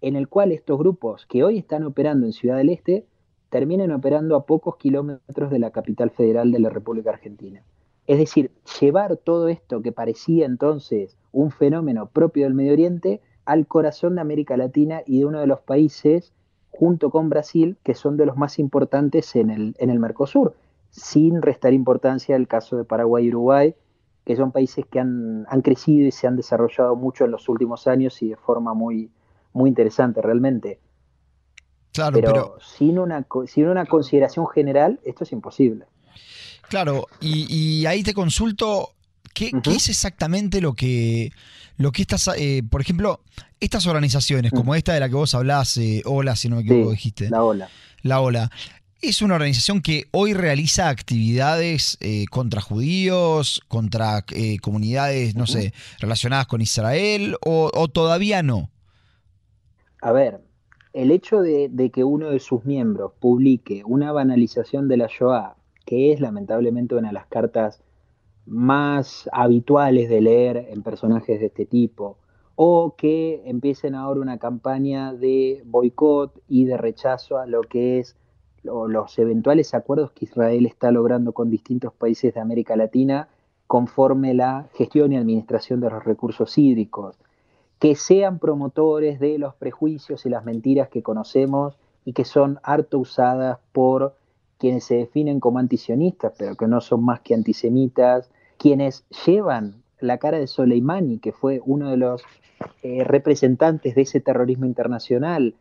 en 0.00 0.16
el 0.16 0.28
cual 0.28 0.52
estos 0.52 0.78
grupos 0.78 1.26
que 1.26 1.44
hoy 1.44 1.58
están 1.58 1.84
operando 1.84 2.26
en 2.26 2.32
Ciudad 2.32 2.56
del 2.56 2.70
Este 2.70 3.06
terminen 3.50 3.92
operando 3.92 4.36
a 4.36 4.44
pocos 4.44 4.76
kilómetros 4.76 5.50
de 5.50 5.58
la 5.58 5.70
capital 5.70 6.10
federal 6.10 6.52
de 6.52 6.58
la 6.58 6.68
República 6.68 7.10
Argentina. 7.10 7.62
Es 8.06 8.18
decir, 8.18 8.50
llevar 8.80 9.16
todo 9.16 9.48
esto 9.48 9.82
que 9.82 9.92
parecía 9.92 10.46
entonces 10.46 11.16
un 11.32 11.50
fenómeno 11.50 12.06
propio 12.06 12.44
del 12.44 12.54
Medio 12.54 12.72
Oriente 12.72 13.20
al 13.44 13.66
corazón 13.66 14.16
de 14.16 14.20
América 14.20 14.56
Latina 14.56 15.02
y 15.06 15.20
de 15.20 15.24
uno 15.24 15.40
de 15.40 15.46
los 15.46 15.60
países, 15.60 16.32
junto 16.70 17.10
con 17.10 17.28
Brasil, 17.28 17.76
que 17.82 17.94
son 17.94 18.16
de 18.16 18.26
los 18.26 18.36
más 18.36 18.58
importantes 18.58 19.34
en 19.36 19.50
el, 19.50 19.74
en 19.78 19.90
el 19.90 19.98
Mercosur, 19.98 20.54
sin 20.90 21.42
restar 21.42 21.72
importancia 21.72 22.36
al 22.36 22.48
caso 22.48 22.76
de 22.76 22.84
Paraguay 22.84 23.26
y 23.26 23.28
Uruguay, 23.30 23.74
que 24.24 24.36
son 24.36 24.50
países 24.50 24.84
que 24.86 24.98
han, 24.98 25.46
han, 25.48 25.62
crecido 25.62 26.06
y 26.06 26.10
se 26.10 26.26
han 26.26 26.36
desarrollado 26.36 26.96
mucho 26.96 27.24
en 27.24 27.30
los 27.30 27.48
últimos 27.48 27.86
años 27.86 28.20
y 28.22 28.30
de 28.30 28.36
forma 28.36 28.74
muy, 28.74 29.10
muy 29.56 29.70
interesante 29.70 30.20
realmente. 30.20 30.78
Claro, 31.92 32.20
pero, 32.20 32.58
Sin, 32.76 32.98
una, 32.98 33.26
sin 33.46 33.68
una 33.68 33.86
consideración 33.86 34.46
general, 34.46 35.00
esto 35.04 35.24
es 35.24 35.32
imposible. 35.32 35.86
Claro, 36.68 37.06
y, 37.20 37.86
ahí 37.86 38.02
te 38.02 38.12
consulto, 38.12 38.90
¿qué, 39.32 39.50
es 39.64 39.88
exactamente 39.88 40.60
lo 40.60 40.74
que, 40.74 41.32
lo 41.78 41.92
que 41.92 42.02
estas, 42.02 42.28
eh, 42.36 42.62
por 42.68 42.82
ejemplo, 42.82 43.20
estas 43.60 43.86
organizaciones, 43.86 44.52
como 44.52 44.72
mm. 44.72 44.76
esta 44.76 44.92
de 44.92 45.00
la 45.00 45.08
que 45.08 45.14
vos 45.14 45.34
hablás, 45.34 45.76
eh, 45.78 46.02
Ola, 46.04 46.36
si 46.36 46.50
no 46.50 46.56
me 46.56 46.62
equivoco, 46.62 46.90
dijiste. 46.90 47.30
La 47.30 47.42
Ola. 47.42 47.68
La 48.02 48.20
Ola. 48.20 48.50
¿Es 49.00 49.22
una 49.22 49.34
organización 49.34 49.80
que 49.80 50.06
hoy 50.10 50.34
realiza 50.34 50.88
actividades 50.88 51.96
eh, 52.00 52.24
contra 52.30 52.60
judíos, 52.60 53.62
contra 53.68 54.24
comunidades, 54.60 55.34
no 55.34 55.46
sé, 55.46 55.72
relacionadas 55.98 56.46
con 56.46 56.60
Israel, 56.60 57.36
o, 57.42 57.88
todavía 57.88 58.42
no? 58.42 58.70
A 60.02 60.12
ver, 60.12 60.40
el 60.92 61.10
hecho 61.10 61.40
de, 61.40 61.90
que 61.92 62.04
uno 62.04 62.30
de 62.30 62.38
sus 62.38 62.64
miembros 62.64 63.12
publique 63.18 63.82
una 63.86 64.12
banalización 64.12 64.88
de 64.88 64.96
la 64.96 65.08
Shoah 65.08 65.56
que 65.86 66.12
es 66.12 66.20
lamentablemente 66.20 66.96
una 66.96 67.08
de 67.08 67.14
las 67.14 67.26
cartas 67.26 67.80
más 68.44 69.28
habituales 69.32 70.08
de 70.08 70.20
leer 70.20 70.68
en 70.70 70.82
personajes 70.82 71.40
de 71.40 71.46
este 71.46 71.64
tipo, 71.64 72.18
o 72.56 72.94
que 72.96 73.42
empiecen 73.46 73.94
ahora 73.94 74.20
una 74.20 74.38
campaña 74.38 75.14
de 75.14 75.62
boicot 75.64 76.42
y 76.48 76.64
de 76.64 76.76
rechazo 76.76 77.38
a 77.38 77.46
lo 77.46 77.62
que 77.62 78.00
es 78.00 78.16
los 78.62 79.18
eventuales 79.18 79.74
acuerdos 79.74 80.10
que 80.10 80.24
Israel 80.24 80.66
está 80.66 80.90
logrando 80.90 81.32
con 81.32 81.50
distintos 81.50 81.92
países 81.92 82.34
de 82.34 82.40
América 82.40 82.74
Latina 82.74 83.28
conforme 83.68 84.34
la 84.34 84.68
gestión 84.74 85.12
y 85.12 85.16
administración 85.16 85.80
de 85.80 85.90
los 85.90 86.04
recursos 86.04 86.56
hídricos, 86.58 87.16
que 87.78 87.94
sean 87.94 88.38
promotores 88.38 89.20
de 89.20 89.38
los 89.38 89.54
prejuicios 89.54 90.24
y 90.26 90.30
las 90.30 90.44
mentiras 90.44 90.88
que 90.88 91.02
conocemos 91.02 91.78
y 92.04 92.12
que 92.12 92.24
son 92.24 92.58
harto 92.62 92.98
usadas 92.98 93.58
por 93.72 94.14
quienes 94.58 94.84
se 94.84 94.96
definen 94.96 95.40
como 95.40 95.58
antisionistas, 95.58 96.32
pero 96.38 96.54
que 96.54 96.66
no 96.66 96.80
son 96.80 97.04
más 97.04 97.20
que 97.20 97.34
antisemitas, 97.34 98.30
quienes 98.58 99.04
llevan 99.26 99.82
la 100.00 100.18
cara 100.18 100.38
de 100.38 100.46
Soleimani, 100.46 101.18
que 101.18 101.32
fue 101.32 101.60
uno 101.64 101.90
de 101.90 101.96
los 101.98 102.22
eh, 102.82 103.04
representantes 103.04 103.94
de 103.94 104.02
ese 104.02 104.20
terrorismo 104.20 104.64
internacional 104.64 105.54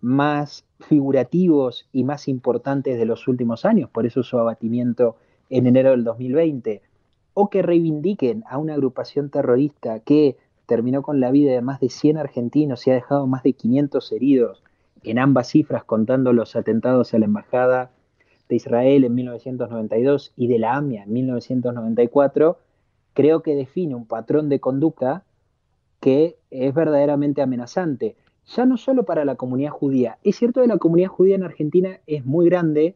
más 0.00 0.64
figurativos 0.80 1.86
y 1.92 2.04
más 2.04 2.26
importantes 2.26 2.98
de 2.98 3.04
los 3.04 3.28
últimos 3.28 3.64
años, 3.64 3.90
por 3.90 4.06
eso 4.06 4.22
su 4.22 4.38
abatimiento 4.38 5.16
en 5.50 5.66
enero 5.66 5.90
del 5.90 6.04
2020, 6.04 6.82
o 7.34 7.50
que 7.50 7.62
reivindiquen 7.62 8.44
a 8.48 8.58
una 8.58 8.74
agrupación 8.74 9.30
terrorista 9.30 10.00
que 10.00 10.36
terminó 10.70 11.02
con 11.02 11.18
la 11.18 11.32
vida 11.32 11.50
de 11.50 11.62
más 11.62 11.80
de 11.80 11.88
100 11.88 12.16
argentinos 12.16 12.86
y 12.86 12.92
ha 12.92 12.94
dejado 12.94 13.26
más 13.26 13.42
de 13.42 13.54
500 13.54 14.12
heridos, 14.12 14.62
en 15.02 15.18
ambas 15.18 15.48
cifras 15.48 15.82
contando 15.82 16.32
los 16.32 16.54
atentados 16.54 17.12
a 17.12 17.18
la 17.18 17.24
embajada 17.24 17.90
de 18.48 18.54
Israel 18.54 19.02
en 19.02 19.12
1992 19.16 20.32
y 20.36 20.46
de 20.46 20.60
la 20.60 20.76
AMIA 20.76 21.02
en 21.02 21.12
1994, 21.12 22.58
creo 23.14 23.42
que 23.42 23.56
define 23.56 23.96
un 23.96 24.06
patrón 24.06 24.48
de 24.48 24.60
conducta 24.60 25.24
que 25.98 26.36
es 26.52 26.72
verdaderamente 26.72 27.42
amenazante, 27.42 28.14
ya 28.46 28.64
no 28.64 28.76
solo 28.76 29.04
para 29.04 29.24
la 29.24 29.34
comunidad 29.34 29.72
judía. 29.72 30.18
Es 30.22 30.36
cierto 30.36 30.60
que 30.60 30.68
la 30.68 30.78
comunidad 30.78 31.08
judía 31.08 31.34
en 31.34 31.42
Argentina 31.42 31.98
es 32.06 32.24
muy 32.24 32.46
grande, 32.46 32.94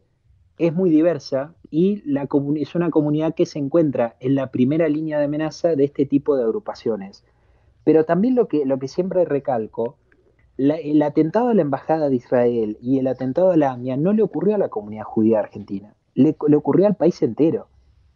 es 0.57 0.73
muy 0.73 0.89
diversa 0.89 1.53
y 1.69 2.01
la 2.09 2.29
es 2.55 2.73
una 2.73 2.89
comunidad 2.89 3.35
que 3.35 3.45
se 3.45 3.59
encuentra 3.59 4.15
en 4.21 4.35
la 4.35 4.49
primera 4.49 4.87
línea 4.87 5.19
de 5.19 5.25
amenaza 5.25 5.75
de 5.75 5.83
este 5.83 6.05
tipo 6.05 6.37
de 6.37 6.43
agrupaciones. 6.43 7.25
Pero 7.85 8.03
también 8.03 8.35
lo 8.35 8.49
que, 8.49 8.65
lo 8.65 8.77
que 8.77 8.89
siempre 8.89 9.23
recalco 9.23 9.95
el 10.57 11.01
atentado 11.01 11.49
a 11.49 11.53
la 11.53 11.61
Embajada 11.61 12.09
de 12.09 12.15
Israel 12.15 12.77
y 12.81 12.99
el 12.99 13.07
atentado 13.07 13.51
a 13.51 13.57
la 13.57 13.71
AMIA 13.71 13.97
no 13.97 14.13
le 14.13 14.23
ocurrió 14.23 14.55
a 14.55 14.57
la 14.57 14.69
comunidad 14.69 15.03
judía 15.03 15.39
argentina, 15.39 15.95
le, 16.13 16.35
ocurrió 16.55 16.87
al 16.87 16.95
país 16.95 17.21
entero. 17.21 17.67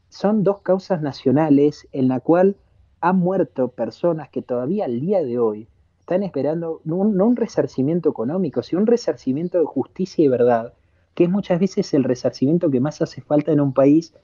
Son 0.07 0.43
dos 0.43 0.61
causas 0.61 1.01
nacionales 1.01 1.87
en 1.91 2.07
la 2.07 2.21
cual 2.21 2.55
han 3.01 3.17
muerto 3.19 3.69
personas 3.69 4.29
que 4.29 4.41
todavía 4.41 4.85
al 4.85 4.99
día 4.99 5.21
de 5.21 5.37
hoy 5.37 5.67
están 5.99 6.23
esperando 6.23 6.81
no 6.85 6.97
un 6.97 7.35
resarcimiento 7.35 8.09
económico, 8.09 8.63
sino 8.63 8.81
un 8.81 8.87
resarcimiento 8.87 9.59
de 9.59 9.65
justicia 9.65 10.23
y 10.23 10.27
verdad, 10.27 10.73
que 11.13 11.25
es 11.25 11.29
muchas 11.29 11.59
veces 11.59 11.93
el 11.93 12.03
resarcimiento 12.03 12.71
que 12.71 12.79
más 12.79 13.01
hace 13.01 13.21
falta 13.21 13.51
en 13.51 13.59
un 13.59 13.73
país 13.73 14.15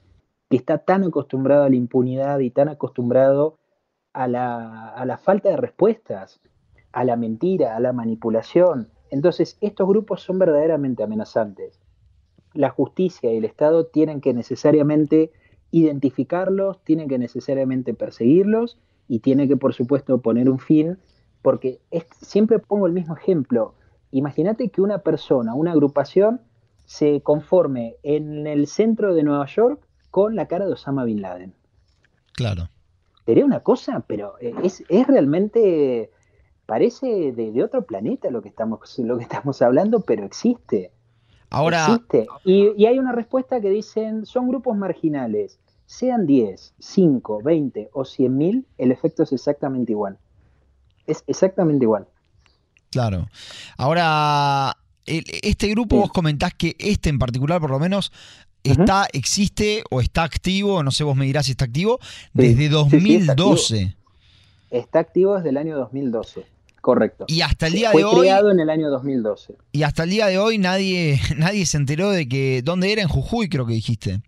que 0.49 0.57
está 0.57 0.79
tan 0.79 1.03
acostumbrado 1.03 1.65
a 1.65 1.69
la 1.69 1.75
impunidad 1.75 2.39
y 2.39 2.49
tan 2.49 2.69
acostumbrado 2.69 3.57
a 4.15 4.27
la, 4.27 4.89
a 4.89 5.05
la 5.05 5.17
falta 5.17 5.49
de 5.49 5.57
respuestas 5.57 6.41
a 6.95 7.03
la 7.03 7.17
mentira, 7.17 7.75
a 7.75 7.79
la 7.81 7.91
manipulación. 7.91 8.87
Entonces, 9.11 9.57
estos 9.59 9.85
grupos 9.87 10.21
son 10.21 10.39
verdaderamente 10.39 11.03
amenazantes. 11.03 11.81
La 12.53 12.69
justicia 12.69 13.31
y 13.31 13.37
el 13.37 13.43
Estado 13.43 13.85
tienen 13.87 14.21
que 14.21 14.33
necesariamente 14.33 15.31
identificarlos, 15.71 16.81
tienen 16.85 17.09
que 17.09 17.19
necesariamente 17.19 17.93
perseguirlos 17.93 18.77
y 19.09 19.19
tienen 19.19 19.49
que, 19.49 19.57
por 19.57 19.73
supuesto, 19.73 20.21
poner 20.21 20.49
un 20.49 20.59
fin, 20.59 20.97
porque 21.41 21.81
siempre 22.21 22.59
pongo 22.59 22.87
el 22.87 22.93
mismo 22.93 23.17
ejemplo. 23.17 23.75
Imagínate 24.11 24.69
que 24.69 24.81
una 24.81 24.99
persona, 24.99 25.53
una 25.53 25.73
agrupación, 25.73 26.39
se 26.85 27.19
conforme 27.21 27.97
en 28.03 28.47
el 28.47 28.67
centro 28.67 29.13
de 29.13 29.23
Nueva 29.23 29.47
York 29.47 29.85
con 30.11 30.37
la 30.37 30.47
cara 30.47 30.65
de 30.65 30.73
Osama 30.73 31.03
Bin 31.03 31.21
Laden. 31.21 31.53
Claro. 32.31 32.69
Sería 33.25 33.45
una 33.45 33.61
cosa, 33.61 34.03
pero 34.07 34.35
eh, 34.39 34.53
es, 34.63 34.83
es 34.87 35.07
realmente, 35.07 36.11
parece 36.65 37.31
de, 37.31 37.63
otro 37.63 37.85
planeta 37.85 38.29
lo 38.29 38.41
que, 38.41 38.49
estamos, 38.49 38.97
lo 38.99 39.17
que 39.17 39.23
estamos 39.23 39.61
hablando, 39.61 40.01
pero 40.01 40.25
existe. 40.25 40.91
Ahora. 41.49 41.85
Existe. 41.85 42.27
Y, 42.43 42.71
y 42.77 42.85
hay 42.85 42.99
una 42.99 43.11
respuesta 43.11 43.59
que 43.61 43.69
dicen, 43.69 44.25
son 44.25 44.47
grupos 44.47 44.77
marginales. 44.77 45.59
Sean 45.87 46.25
10, 46.25 46.73
5, 46.79 47.41
20 47.43 47.89
o 47.93 48.05
100 48.05 48.37
mil, 48.37 48.67
el 48.77 48.91
efecto 48.91 49.23
es 49.23 49.31
exactamente 49.31 49.91
igual. 49.91 50.17
Es 51.05 51.23
exactamente 51.27 51.85
igual. 51.85 52.07
Claro. 52.89 53.27
Ahora, 53.77 54.77
este 55.05 55.67
grupo 55.67 55.97
vos 55.97 56.11
comentás 56.11 56.53
que 56.53 56.75
este 56.79 57.09
en 57.09 57.19
particular, 57.19 57.61
por 57.61 57.69
lo 57.69 57.79
menos, 57.79 58.11
está, 58.71 59.07
existe 59.13 59.83
o 59.89 60.01
está 60.01 60.23
activo, 60.23 60.83
no 60.83 60.91
sé, 60.91 61.03
vos 61.03 61.15
me 61.15 61.25
dirás 61.25 61.45
si 61.45 61.51
está 61.51 61.65
activo, 61.65 61.99
desde 62.33 62.69
2012. 62.69 63.95
está, 64.71 64.99
activo. 64.99 65.35
desde 65.35 65.49
el 65.49 65.57
año 65.57 65.77
2012. 65.77 66.45
Correcto. 66.81 67.25
Y 67.27 67.41
hasta 67.41 67.65
el 67.65 67.73
día 67.73 67.89
de 67.91 68.03
hoy. 68.03 68.19
Creado 68.19 68.51
en 68.51 68.59
el 68.59 68.69
año 68.69 68.91
2012. 68.91 69.55
Y 69.71 69.81
hasta 69.81 70.03
el 70.03 70.11
día 70.11 70.27
de 70.27 70.37
hoy 70.37 70.59
nadie, 70.59 71.19
nadie 71.37 71.65
se 71.65 71.77
enteró 71.77 72.11
de 72.11 72.27
que. 72.27 72.61
¿Dónde 72.63 72.91
era? 72.91 73.01
En 73.01 73.07
Jujuy, 73.07 73.49
creo 73.49 73.65
que 73.65 73.73
dijiste. 73.73 74.21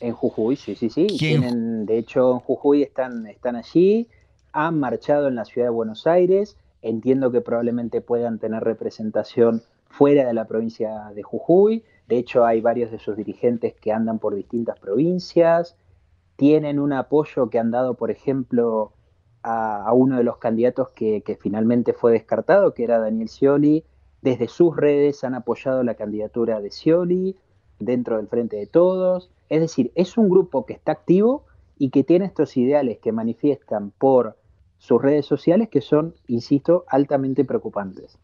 En 0.00 0.12
Jujuy, 0.12 0.56
sí, 0.56 0.74
sí, 0.74 0.90
sí. 0.90 1.06
Tienen, 1.06 1.86
de 1.86 1.96
hecho, 1.96 2.32
en 2.32 2.40
Jujuy 2.40 2.82
están, 2.82 3.26
están 3.28 3.56
allí. 3.56 4.08
Han 4.52 4.78
marchado 4.78 5.28
en 5.28 5.36
la 5.36 5.46
ciudad 5.46 5.68
de 5.68 5.70
Buenos 5.70 6.06
Aires. 6.06 6.56
Entiendo 6.82 7.32
que 7.32 7.40
probablemente 7.40 8.02
puedan 8.02 8.38
tener 8.38 8.62
representación 8.62 9.62
fuera 9.88 10.26
de 10.26 10.34
la 10.34 10.46
provincia 10.46 11.12
de 11.14 11.22
Jujuy. 11.22 11.82
De 12.08 12.18
hecho, 12.18 12.44
hay 12.44 12.60
varios 12.60 12.90
de 12.90 12.98
sus 12.98 13.16
dirigentes 13.16 13.74
que 13.74 13.92
andan 13.92 14.18
por 14.18 14.34
distintas 14.34 14.78
provincias. 14.78 15.76
Tienen 16.36 16.78
un 16.78 16.92
apoyo 16.92 17.48
que 17.48 17.58
han 17.58 17.70
dado, 17.70 17.94
por 17.94 18.10
ejemplo, 18.10 18.92
a, 19.42 19.92
uno 19.92 20.16
de 20.16 20.24
los 20.24 20.38
candidatos 20.38 20.90
que, 20.90 21.38
finalmente 21.40 21.92
fue 21.92 22.12
descartado, 22.12 22.74
que 22.74 22.84
era 22.84 22.98
Daniel 22.98 23.28
Scioli. 23.28 23.84
Desde 24.20 24.48
sus 24.48 24.76
redes 24.76 25.24
han 25.24 25.34
apoyado 25.34 25.82
la 25.82 25.94
candidatura 25.94 26.60
de 26.60 26.70
Scioli 26.70 27.36
dentro 27.78 28.18
del 28.18 28.28
Frente 28.28 28.56
de 28.56 28.66
Todos. 28.66 29.30
Es 29.48 29.60
decir, 29.60 29.90
es 29.94 30.16
un 30.16 30.28
grupo 30.28 30.64
que 30.64 30.72
está 30.72 30.92
activo 30.92 31.44
y 31.76 31.90
que 31.90 32.04
tiene 32.04 32.26
estos 32.26 32.56
ideales 32.56 32.98
que 32.98 33.10
manifiestan 33.10 33.90
por 33.90 34.36
sus 34.78 35.00
redes 35.00 35.26
sociales 35.26 35.68
que 35.68 35.80
son, 35.80 36.14
insisto, 36.26 36.84
altamente 36.88 37.44
preocupantes. 37.44 38.18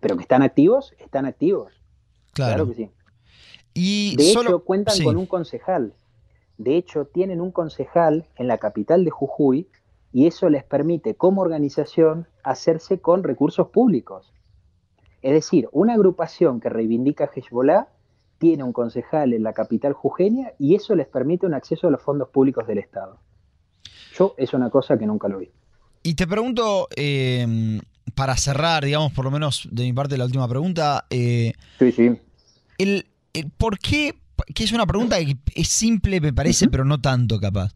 Pero 0.00 0.16
que 0.16 0.22
están 0.22 0.42
activos, 0.42 0.94
están 0.98 1.26
activos. 1.26 1.80
Claro, 2.36 2.68
que 2.68 2.74
sí. 2.74 2.90
Y 3.72 4.14
de 4.16 4.30
hecho, 4.30 4.60
cuentan 4.60 5.02
con 5.02 5.16
un 5.16 5.26
concejal. 5.26 5.94
De 6.58 6.76
hecho, 6.76 7.06
tienen 7.06 7.40
un 7.40 7.50
concejal 7.50 8.26
en 8.36 8.46
la 8.46 8.58
capital 8.58 9.04
de 9.04 9.10
Jujuy 9.10 9.68
y 10.12 10.26
eso 10.26 10.48
les 10.48 10.64
permite 10.64 11.14
como 11.14 11.42
organización 11.42 12.26
hacerse 12.42 13.00
con 13.00 13.22
recursos 13.22 13.68
públicos. 13.68 14.32
Es 15.22 15.32
decir, 15.32 15.68
una 15.72 15.94
agrupación 15.94 16.60
que 16.60 16.68
reivindica 16.68 17.30
Hezbollah 17.34 17.88
tiene 18.38 18.64
un 18.64 18.72
concejal 18.72 19.32
en 19.32 19.42
la 19.42 19.54
capital 19.54 19.94
jujeña 19.94 20.52
y 20.58 20.74
eso 20.74 20.94
les 20.94 21.06
permite 21.06 21.46
un 21.46 21.54
acceso 21.54 21.88
a 21.88 21.90
los 21.90 22.02
fondos 22.02 22.28
públicos 22.28 22.66
del 22.66 22.78
Estado. 22.78 23.18
Yo 24.14 24.34
es 24.36 24.52
una 24.52 24.70
cosa 24.70 24.98
que 24.98 25.06
nunca 25.06 25.28
lo 25.28 25.38
vi. 25.38 25.50
Y 26.02 26.14
te 26.14 26.26
pregunto, 26.26 26.88
eh, 26.96 27.80
para 28.14 28.36
cerrar, 28.36 28.84
digamos, 28.84 29.12
por 29.12 29.24
lo 29.24 29.30
menos 29.30 29.68
de 29.70 29.84
mi 29.84 29.92
parte, 29.92 30.16
la 30.16 30.24
última 30.24 30.48
pregunta. 30.48 31.06
Eh, 31.10 31.52
sí, 31.78 31.92
sí. 31.92 32.20
El, 32.78 33.06
¿Por 33.56 33.78
qué? 33.78 34.14
Que 34.54 34.64
es 34.64 34.72
una 34.72 34.86
pregunta 34.86 35.18
que 35.18 35.36
es 35.54 35.68
simple, 35.68 36.20
me 36.20 36.32
parece, 36.32 36.68
pero 36.68 36.84
no 36.84 37.00
tanto 37.00 37.40
capaz. 37.40 37.74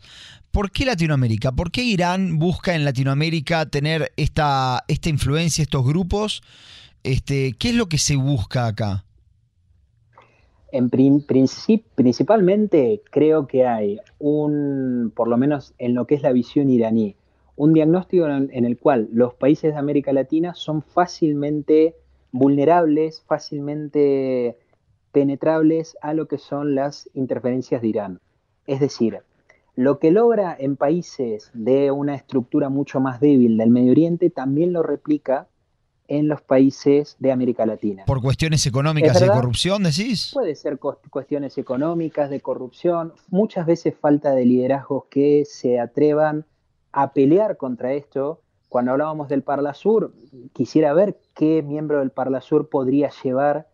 ¿Por 0.50 0.70
qué 0.70 0.84
Latinoamérica? 0.84 1.52
¿Por 1.52 1.70
qué 1.70 1.82
Irán 1.82 2.38
busca 2.38 2.74
en 2.74 2.84
Latinoamérica 2.84 3.66
tener 3.66 4.12
esta, 4.16 4.84
esta 4.88 5.08
influencia, 5.08 5.62
estos 5.62 5.86
grupos? 5.86 6.42
Este, 7.02 7.54
¿Qué 7.58 7.70
es 7.70 7.74
lo 7.74 7.88
que 7.88 7.98
se 7.98 8.16
busca 8.16 8.66
acá? 8.66 9.04
En 10.72 10.90
principalmente 10.90 13.02
creo 13.10 13.46
que 13.46 13.66
hay 13.66 13.98
un, 14.18 15.12
por 15.14 15.28
lo 15.28 15.36
menos 15.36 15.74
en 15.78 15.94
lo 15.94 16.06
que 16.06 16.14
es 16.14 16.22
la 16.22 16.32
visión 16.32 16.70
iraní, 16.70 17.16
un 17.56 17.72
diagnóstico 17.72 18.28
en, 18.28 18.64
el 18.64 18.78
cual 18.78 19.08
los 19.12 19.34
países 19.34 19.72
de 19.72 19.78
América 19.78 20.12
Latina 20.12 20.54
son 20.54 20.82
fácilmente 20.82 21.96
vulnerables, 22.30 23.22
fácilmente 23.26 24.56
penetrables 25.12 25.96
a 26.02 26.14
lo 26.14 26.26
que 26.26 26.38
son 26.38 26.74
las 26.74 27.08
interferencias 27.14 27.82
de 27.82 27.88
Irán. 27.88 28.20
Es 28.66 28.80
decir, 28.80 29.18
lo 29.76 29.98
que 29.98 30.10
logra 30.10 30.56
en 30.58 30.76
países 30.76 31.50
de 31.54 31.90
una 31.90 32.14
estructura 32.14 32.68
mucho 32.68 33.00
más 33.00 33.20
débil 33.20 33.56
del 33.56 33.70
Medio 33.70 33.92
Oriente 33.92 34.30
también 34.30 34.72
lo 34.72 34.82
replica 34.82 35.48
en 36.10 36.26
los 36.26 36.42
países 36.42 37.16
de 37.20 37.30
América 37.30 37.64
Latina. 37.64 38.02
¿Por 38.04 38.20
cuestiones 38.20 38.66
económicas 38.66 39.20
de 39.20 39.28
corrupción, 39.28 39.84
decís? 39.84 40.32
Puede 40.34 40.56
ser 40.56 40.78
cuestiones 40.78 41.56
económicas, 41.56 42.30
de 42.30 42.40
corrupción, 42.40 43.12
muchas 43.28 43.64
veces 43.64 43.94
falta 43.96 44.34
de 44.34 44.44
liderazgos 44.44 45.04
que 45.08 45.44
se 45.46 45.78
atrevan 45.78 46.44
a 46.90 47.12
pelear 47.12 47.56
contra 47.56 47.92
esto. 47.92 48.42
Cuando 48.68 48.90
hablábamos 48.90 49.28
del 49.28 49.42
Parla 49.42 49.72
Sur, 49.72 50.12
quisiera 50.52 50.92
ver 50.92 51.20
qué 51.34 51.62
miembro 51.62 52.00
del 52.00 52.10
Parla 52.10 52.40
Sur 52.40 52.68
podría 52.68 53.10
llevar 53.22 53.69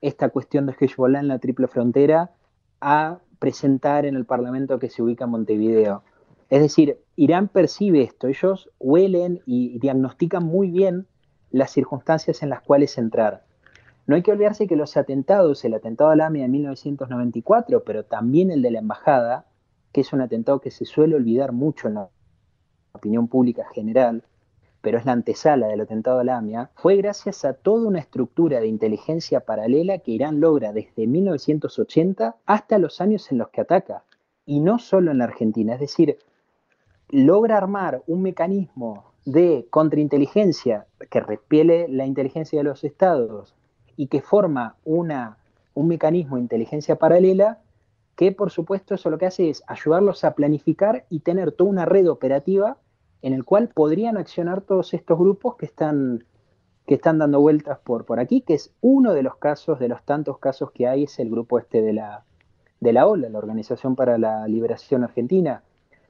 esta 0.00 0.30
cuestión 0.30 0.66
de 0.66 0.74
Hezbollah 0.78 1.20
en 1.20 1.28
la 1.28 1.38
triple 1.38 1.68
frontera 1.68 2.30
a 2.80 3.18
presentar 3.38 4.06
en 4.06 4.16
el 4.16 4.26
Parlamento 4.26 4.78
que 4.78 4.90
se 4.90 5.02
ubica 5.02 5.24
en 5.24 5.30
Montevideo. 5.30 6.02
Es 6.48 6.60
decir, 6.60 6.98
Irán 7.16 7.48
percibe 7.48 8.02
esto, 8.02 8.26
ellos 8.26 8.70
huelen 8.78 9.40
y 9.46 9.78
diagnostican 9.78 10.44
muy 10.44 10.70
bien 10.70 11.06
las 11.50 11.70
circunstancias 11.70 12.42
en 12.42 12.50
las 12.50 12.60
cuales 12.62 12.98
entrar. 12.98 13.44
No 14.06 14.16
hay 14.16 14.22
que 14.22 14.32
olvidarse 14.32 14.66
que 14.66 14.76
los 14.76 14.96
atentados, 14.96 15.64
el 15.64 15.74
atentado 15.74 16.10
a 16.10 16.16
la 16.16 16.26
AMIA 16.26 16.42
de 16.42 16.48
1994, 16.48 17.84
pero 17.84 18.04
también 18.04 18.50
el 18.50 18.62
de 18.62 18.72
la 18.72 18.80
embajada, 18.80 19.46
que 19.92 20.00
es 20.00 20.12
un 20.12 20.20
atentado 20.20 20.60
que 20.60 20.70
se 20.70 20.84
suele 20.84 21.14
olvidar 21.14 21.52
mucho 21.52 21.88
en 21.88 21.94
la 21.94 22.08
opinión 22.92 23.28
pública 23.28 23.64
general, 23.72 24.24
pero 24.82 24.98
es 24.98 25.04
la 25.04 25.12
antesala 25.12 25.68
del 25.68 25.82
atentado 25.82 26.20
a 26.20 26.24
la 26.24 26.36
AMIA, 26.38 26.70
fue 26.74 26.96
gracias 26.96 27.44
a 27.44 27.54
toda 27.54 27.86
una 27.86 27.98
estructura 27.98 28.60
de 28.60 28.66
inteligencia 28.66 29.40
paralela 29.40 29.98
que 29.98 30.12
Irán 30.12 30.40
logra 30.40 30.72
desde 30.72 31.06
1980 31.06 32.36
hasta 32.46 32.78
los 32.78 33.00
años 33.00 33.30
en 33.30 33.38
los 33.38 33.50
que 33.50 33.60
ataca. 33.60 34.04
Y 34.46 34.60
no 34.60 34.78
solo 34.78 35.10
en 35.10 35.18
la 35.18 35.24
Argentina, 35.24 35.74
es 35.74 35.80
decir, 35.80 36.18
logra 37.08 37.56
armar 37.56 38.02
un 38.06 38.22
mecanismo 38.22 39.12
de 39.24 39.66
contrainteligencia 39.70 40.86
que 41.10 41.20
repiele 41.20 41.86
la 41.88 42.06
inteligencia 42.06 42.58
de 42.58 42.64
los 42.64 42.84
estados 42.84 43.54
y 43.96 44.06
que 44.06 44.22
forma 44.22 44.76
una, 44.84 45.38
un 45.74 45.88
mecanismo 45.88 46.36
de 46.36 46.42
inteligencia 46.42 46.96
paralela 46.96 47.58
que 48.16 48.32
por 48.32 48.50
supuesto 48.50 48.94
eso 48.94 49.10
lo 49.10 49.18
que 49.18 49.26
hace 49.26 49.50
es 49.50 49.62
ayudarlos 49.66 50.24
a 50.24 50.34
planificar 50.34 51.06
y 51.10 51.20
tener 51.20 51.52
toda 51.52 51.70
una 51.70 51.84
red 51.84 52.08
operativa 52.10 52.76
en 53.22 53.32
el 53.32 53.44
cual 53.44 53.68
podrían 53.68 54.16
accionar 54.16 54.62
todos 54.62 54.94
estos 54.94 55.18
grupos 55.18 55.56
que 55.56 55.66
están, 55.66 56.24
que 56.86 56.94
están 56.94 57.18
dando 57.18 57.40
vueltas 57.40 57.78
por, 57.78 58.04
por 58.04 58.20
aquí, 58.20 58.40
que 58.40 58.54
es 58.54 58.72
uno 58.80 59.12
de 59.12 59.22
los 59.22 59.36
casos, 59.36 59.78
de 59.78 59.88
los 59.88 60.02
tantos 60.04 60.38
casos 60.38 60.70
que 60.72 60.86
hay, 60.86 61.04
es 61.04 61.18
el 61.18 61.30
grupo 61.30 61.58
este 61.58 61.82
de 61.82 61.92
la, 61.92 62.24
de 62.80 62.92
la 62.92 63.06
OLA, 63.06 63.28
la 63.28 63.38
Organización 63.38 63.94
para 63.96 64.18
la 64.18 64.48
Liberación 64.48 65.04
Argentina. 65.04 65.62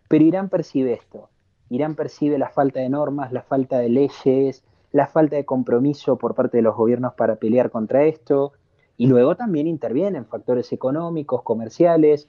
Pero 0.09 0.25
Irán 0.25 0.49
percibe 0.49 0.92
esto. 0.92 1.29
Irán 1.68 1.94
percibe 1.94 2.38
la 2.38 2.49
falta 2.49 2.81
de 2.81 2.88
normas, 2.88 3.33
la 3.33 3.42
falta 3.42 3.79
de 3.79 3.88
leyes, 3.88 4.64
la 4.92 5.07
falta 5.07 5.37
de 5.37 5.44
compromiso 5.44 6.16
por 6.16 6.35
parte 6.35 6.59
de 6.59 6.62
los 6.62 6.77
gobiernos 6.77 7.14
para 7.14 7.37
pelear 7.37 7.70
contra 7.70 8.05
esto, 8.05 8.53
y 8.96 9.07
luego 9.07 9.37
también 9.37 9.66
intervienen 9.66 10.27
factores 10.27 10.73
económicos, 10.73 11.42
comerciales, 11.42 12.29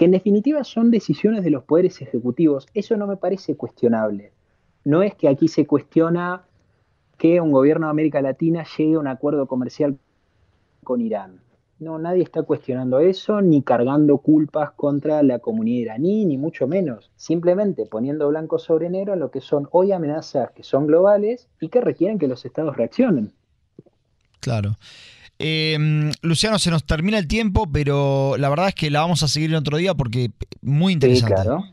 que 0.00 0.06
en 0.06 0.12
definitiva 0.12 0.64
son 0.64 0.90
decisiones 0.90 1.44
de 1.44 1.50
los 1.50 1.64
poderes 1.64 2.00
ejecutivos. 2.00 2.66
Eso 2.72 2.96
no 2.96 3.06
me 3.06 3.18
parece 3.18 3.54
cuestionable. 3.54 4.32
No 4.82 5.02
es 5.02 5.14
que 5.14 5.28
aquí 5.28 5.46
se 5.46 5.66
cuestiona 5.66 6.46
que 7.18 7.38
un 7.38 7.52
gobierno 7.52 7.86
de 7.86 7.90
América 7.90 8.22
Latina 8.22 8.64
llegue 8.78 8.94
a 8.94 8.98
un 8.98 9.08
acuerdo 9.08 9.46
comercial 9.46 9.98
con 10.84 11.02
Irán. 11.02 11.42
No, 11.80 11.98
nadie 11.98 12.22
está 12.22 12.44
cuestionando 12.44 12.98
eso, 13.00 13.42
ni 13.42 13.60
cargando 13.60 14.16
culpas 14.16 14.70
contra 14.70 15.22
la 15.22 15.38
comunidad 15.38 15.96
iraní, 15.96 16.24
ni 16.24 16.38
mucho 16.38 16.66
menos. 16.66 17.10
Simplemente 17.16 17.84
poniendo 17.84 18.26
blanco 18.28 18.58
sobre 18.58 18.88
negro 18.88 19.16
lo 19.16 19.30
que 19.30 19.42
son 19.42 19.68
hoy 19.70 19.92
amenazas 19.92 20.50
que 20.52 20.62
son 20.62 20.86
globales 20.86 21.50
y 21.60 21.68
que 21.68 21.82
requieren 21.82 22.18
que 22.18 22.26
los 22.26 22.46
estados 22.46 22.74
reaccionen. 22.74 23.34
Claro. 24.40 24.76
Em, 25.42 26.12
Luciano, 26.20 26.58
se 26.58 26.70
nos 26.70 26.84
termina 26.84 27.16
el 27.16 27.26
tiempo, 27.26 27.66
pero 27.72 28.36
la 28.36 28.50
verdad 28.50 28.68
es 28.68 28.74
que 28.74 28.90
la 28.90 29.00
vamos 29.00 29.22
a 29.22 29.28
seguir 29.28 29.48
en 29.48 29.56
otro 29.56 29.78
día 29.78 29.94
porque 29.94 30.32
muy 30.60 30.92
interesante. 30.92 31.34
Sí, 31.34 31.42
claro. 31.42 31.64